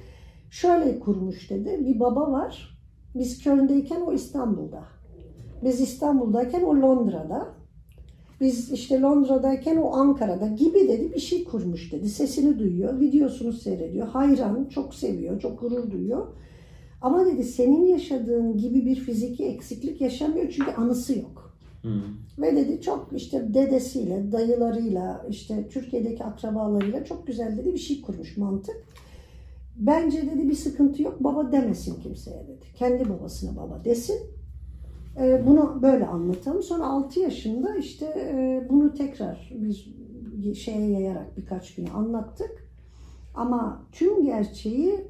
[0.50, 1.86] Şöyle kurmuş dedi.
[1.86, 2.78] Bir baba var.
[3.14, 4.84] Biz Köln'deyken o İstanbul'da.
[5.64, 7.48] Biz İstanbul'dayken o Londra'da.
[8.40, 12.08] Biz işte Londra'dayken o Ankara'da gibi dedi bir şey kurmuş dedi.
[12.08, 14.06] Sesini duyuyor, videosunu seyrediyor.
[14.06, 16.26] Hayran, çok seviyor, çok gurur duyuyor.
[17.02, 21.58] Ama dedi senin yaşadığın gibi bir fiziki eksiklik yaşamıyor çünkü anısı yok.
[21.82, 21.88] Hı.
[22.38, 28.36] Ve dedi çok işte dedesiyle, dayılarıyla, işte Türkiye'deki akrabalarıyla çok güzel dedi bir şey kurmuş
[28.36, 28.76] mantık.
[29.76, 32.66] Bence dedi bir sıkıntı yok baba demesin kimseye dedi.
[32.76, 34.16] Kendi babasına baba desin.
[35.20, 36.62] Ee, bunu böyle anlatalım.
[36.62, 39.84] Sonra 6 yaşında işte e, bunu tekrar biz
[40.58, 42.68] şeye yayarak birkaç gün anlattık.
[43.34, 45.00] Ama tüm gerçeği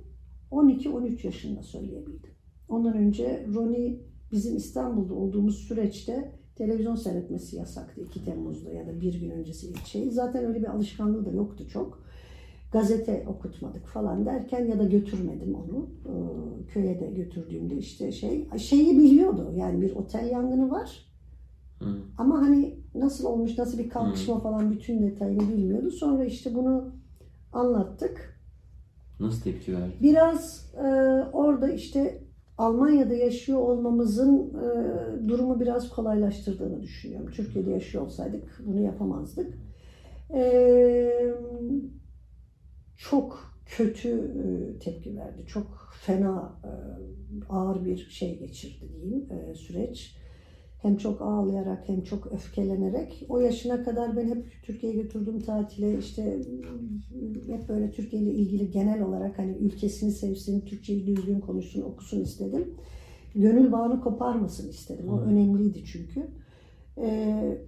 [0.51, 2.31] 12-13 yaşında söyleyebildim.
[2.69, 4.01] Ondan önce Ronnie
[4.33, 9.87] bizim İstanbul'da olduğumuz süreçte televizyon seyretmesi yasaktı 2 Temmuz'da ya da bir gün öncesi ilk
[9.87, 10.11] şey.
[10.11, 12.03] Zaten öyle bir alışkanlığı da yoktu çok.
[12.73, 15.91] Gazete okutmadık falan derken ya da götürmedim onu.
[16.07, 19.53] Ee, köye de götürdüğümde işte şey şeyi biliyordu.
[19.57, 21.07] Yani bir otel yangını var.
[21.79, 21.97] Hı.
[22.19, 25.91] Ama hani nasıl olmuş, nasıl bir kalkışma falan bütün detayını bilmiyordu.
[25.91, 26.85] Sonra işte bunu
[27.53, 28.41] anlattık.
[29.21, 29.93] Nasıl tepki verdi?
[30.03, 30.87] Biraz e,
[31.33, 32.19] orada işte
[32.59, 37.31] Almanya'da yaşıyor olmamızın e, durumu biraz kolaylaştırdığını düşünüyorum.
[37.31, 39.59] Türkiye'de yaşıyor olsaydık bunu yapamazdık.
[40.35, 40.43] E,
[43.11, 45.47] çok kötü e, tepki verdi.
[45.47, 46.73] Çok fena, e,
[47.49, 50.17] ağır bir şey geçirdi diyeyim e, süreç.
[50.79, 53.27] Hem çok ağlayarak hem çok öfkelenerek.
[53.29, 55.99] O yaşına kadar ben hep Türkiye'ye götürdüm tatile.
[55.99, 56.39] İşte
[57.47, 62.75] hep böyle Türkiye ile ilgili genel olarak hani ülkesini sevsin, Türkçeyi düzgün konuşsun, okusun istedim.
[63.35, 65.09] Gönül bağını koparmasın istedim.
[65.09, 66.27] O önemliydi çünkü.
[66.99, 67.59] Ee,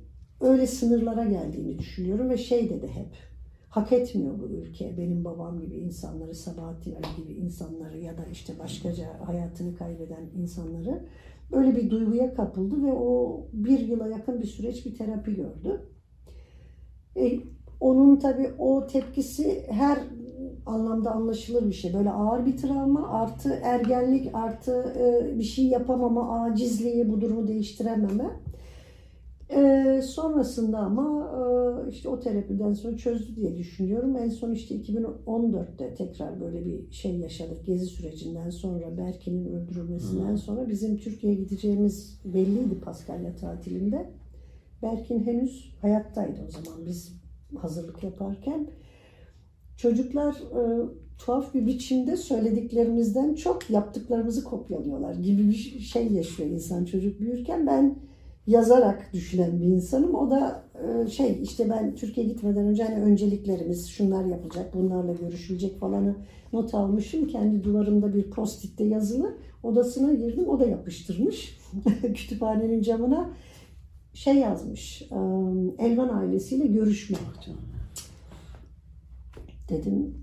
[0.41, 3.34] öyle sınırlara geldiğini düşünüyorum ve şey dedi hep.
[3.75, 8.59] Hak etmiyor bu ülke benim babam gibi insanları, Sabahattin Ali gibi insanları ya da işte
[8.59, 11.07] başkaca hayatını kaybeden insanları
[11.53, 15.81] öyle bir duyguya kapıldı ve o bir yıla yakın bir süreç bir terapi gördü.
[17.17, 17.41] E,
[17.81, 19.99] onun tabii o tepkisi her
[20.67, 21.95] anlamda anlaşılır bir şey.
[21.95, 28.31] Böyle ağır bir travma artı ergenlik artı e, bir şey yapamama, acizliği bu durumu değiştirememe.
[29.51, 34.17] E, sonrasında ama e, işte o terapiden sonra çözdü diye düşünüyorum.
[34.17, 37.67] En son işte 2014'te tekrar böyle bir şey yaşadık.
[37.67, 44.11] Gezi sürecinden sonra Berkin'in öldürülmesinden sonra bizim Türkiye'ye gideceğimiz belliydi Paskalya tatilinde.
[44.83, 47.13] Berkin henüz hayattaydı o zaman biz
[47.59, 48.69] hazırlık yaparken.
[49.77, 50.89] Çocuklar e,
[51.19, 57.67] tuhaf bir biçimde söylediklerimizden çok yaptıklarımızı kopyalıyorlar gibi bir şey yaşıyor insan çocuk büyürken.
[57.67, 57.99] Ben
[58.47, 60.15] yazarak düşünen bir insanım.
[60.15, 65.79] O da e, şey işte ben Türkiye gitmeden önce hani önceliklerimiz şunlar yapılacak, bunlarla görüşülecek
[65.81, 66.17] falanı
[66.53, 67.27] not almışım.
[67.29, 69.39] Kendi duvarımda bir post-it'te yazılı.
[69.63, 71.59] Odasına girdim, o da yapıştırmış
[72.15, 73.31] kütüphanenin camına
[74.15, 75.03] şey yazmış.
[75.79, 77.19] Elvan ailesiyle görüşme.
[79.69, 80.15] Dedim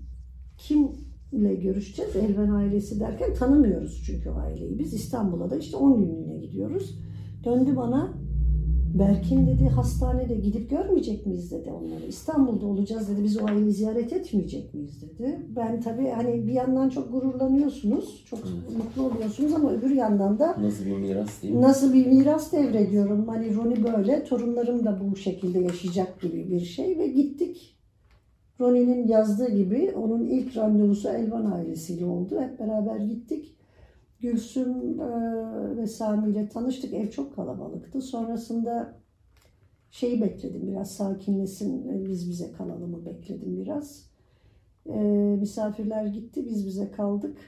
[0.58, 2.16] kimle görüşeceğiz?
[2.16, 4.78] Elvan ailesi derken tanımıyoruz çünkü aileyi.
[4.78, 6.98] Biz İstanbul'a da işte 10 günlüğüne gidiyoruz.
[7.44, 8.12] Döndü bana.
[8.98, 12.06] Berkin dedi hastanede gidip görmeyecek miyiz dedi onları.
[12.08, 13.24] İstanbul'da olacağız dedi.
[13.24, 15.46] Biz o aileyi ziyaret etmeyecek miyiz dedi.
[15.56, 18.24] Ben tabii hani bir yandan çok gururlanıyorsunuz.
[18.30, 18.40] Çok
[18.78, 21.60] mutlu oluyorsunuz ama öbür yandan da Nasıl bir miras değil mi?
[21.62, 23.28] nasıl bir miras devrediyorum.
[23.28, 27.78] Hani Roni böyle, torunlarım da bu şekilde yaşayacak gibi bir şey ve gittik.
[28.60, 32.40] Roni'nin yazdığı gibi onun ilk randevusu Elvan ailesiyle oldu.
[32.40, 33.51] Hep beraber gittik.
[34.22, 36.94] Gülsüm e, ve Sami ile tanıştık.
[36.94, 38.00] Ev çok kalabalıktı.
[38.00, 38.94] Sonrasında
[39.90, 44.10] şeyi bekledim biraz sakinlesin e, biz bize kalalımı bekledim biraz.
[44.86, 44.98] E,
[45.40, 47.38] misafirler gitti biz bize kaldık.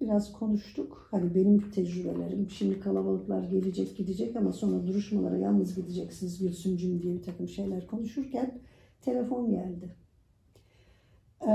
[0.00, 1.08] Biraz konuştuk.
[1.10, 2.50] Hani benim tecrübelerim.
[2.50, 8.58] Şimdi kalabalıklar gelecek gidecek ama sonra duruşmalara yalnız gideceksiniz Gülsümcüm diye bir takım şeyler konuşurken
[9.00, 9.96] telefon geldi.
[11.42, 11.48] Ee,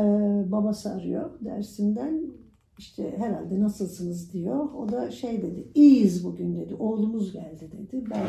[0.52, 2.41] babası arıyor dersinden.
[2.82, 4.74] İşte herhalde nasılsınız diyor.
[4.74, 5.68] O da şey dedi.
[5.76, 6.76] iyiyiz bugün dedi.
[6.76, 8.04] Oğlumuz geldi dedi.
[8.10, 8.26] Ben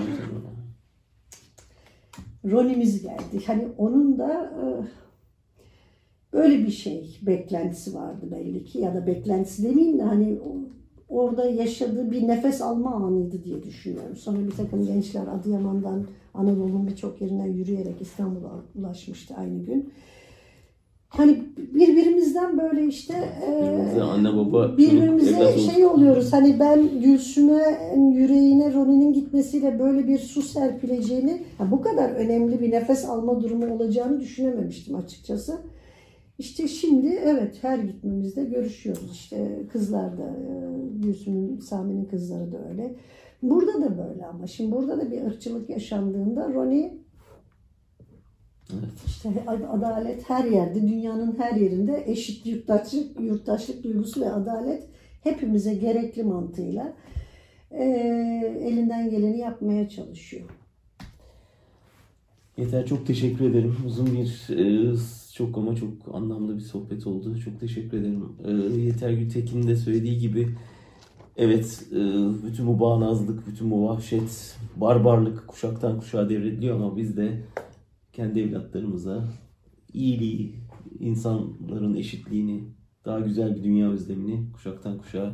[2.51, 3.45] rolümüz geldi.
[3.47, 4.65] Hani onun da e,
[6.33, 10.39] böyle bir şey beklentisi vardı belli ki ya da beklentisi demeyeyim de hani
[11.09, 14.17] orada yaşadığı bir nefes alma anıydı diye düşünüyorum.
[14.17, 19.93] Sonra bir takım gençler Adıyaman'dan Anadolu'nun birçok yerinden yürüyerek İstanbul'a ulaşmıştı aynı gün.
[21.17, 23.15] Hani birbirimizden böyle işte
[23.47, 25.71] e, anne baba çocuk, birbirimize olur.
[25.73, 26.33] şey oluyoruz.
[26.33, 32.71] Hani ben Gülsüm'e yüreğine Roni'nin gitmesiyle böyle bir su serpileceğini, ha, bu kadar önemli bir
[32.71, 35.59] nefes alma durumu olacağını düşünememiştim açıkçası.
[36.39, 39.11] İşte şimdi evet her gitmemizde görüşüyoruz.
[39.13, 40.55] İşte kızlar da e,
[41.03, 42.95] Gülsüm'ün, Sami'nin kızları da öyle.
[43.43, 47.02] Burada da böyle ama şimdi burada da bir ırkçılık yaşandığında Roni
[48.71, 48.91] Evet.
[49.07, 49.29] işte
[49.73, 54.83] adalet her yerde, dünyanın her yerinde eşit yurttaşlık, yurttaşlık duygusu ve adalet
[55.23, 56.93] hepimize gerekli mantığıyla
[57.73, 60.51] eee, elinden geleni yapmaya çalışıyor.
[62.57, 63.77] Yeter çok teşekkür ederim.
[63.87, 64.97] Uzun bir e,
[65.35, 67.39] çok ama çok anlamlı bir sohbet oldu.
[67.45, 68.25] Çok teşekkür ederim.
[68.45, 68.51] E,
[68.81, 70.49] Yeter Gültekin'in de söylediği gibi
[71.37, 71.97] evet e,
[72.47, 77.43] bütün bu bağnazlık, bütün bu vahşet, barbarlık kuşaktan kuşağa devrediliyor ama biz de
[78.13, 79.25] kendi evlatlarımıza
[79.93, 80.55] iyiliği,
[81.01, 82.65] insanların eşitliğini,
[83.05, 85.33] daha güzel bir dünya özlemini kuşaktan kuşağa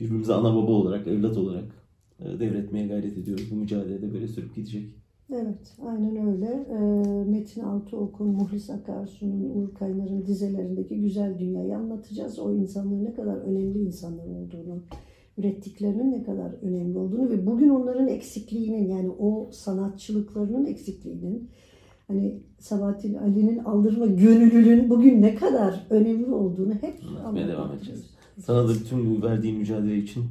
[0.00, 1.86] birbirimize ana baba olarak, evlat olarak
[2.20, 3.50] e, devretmeye gayret ediyoruz.
[3.50, 4.94] Bu mücadelede böyle sürüp gidecek.
[5.32, 6.66] Evet, aynen öyle.
[6.70, 12.38] Eee, Metin Altıok'un, Muhlis Akarsu'nun, Uğur Kaynar'ın dizelerindeki güzel dünyayı anlatacağız.
[12.38, 14.82] O insanların ne kadar önemli insanlar olduğunu,
[15.38, 21.50] ürettiklerinin ne kadar önemli olduğunu ve bugün onların eksikliğinin yani o sanatçılıklarının eksikliğinin
[22.08, 28.04] hani Sabahattin Ali'nin aldırma gönüllülüğün bugün ne kadar önemli olduğunu hep Anlatmaya devam edeceğiz.
[28.46, 30.24] Sana da bütün bu verdiğin mücadele için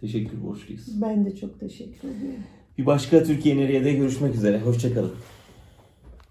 [0.00, 1.02] teşekkür borçluyuz.
[1.02, 2.40] Ben de çok teşekkür ediyorum.
[2.78, 4.60] Bir başka Türkiye Nereye'de görüşmek üzere.
[4.60, 5.12] Hoşçakalın.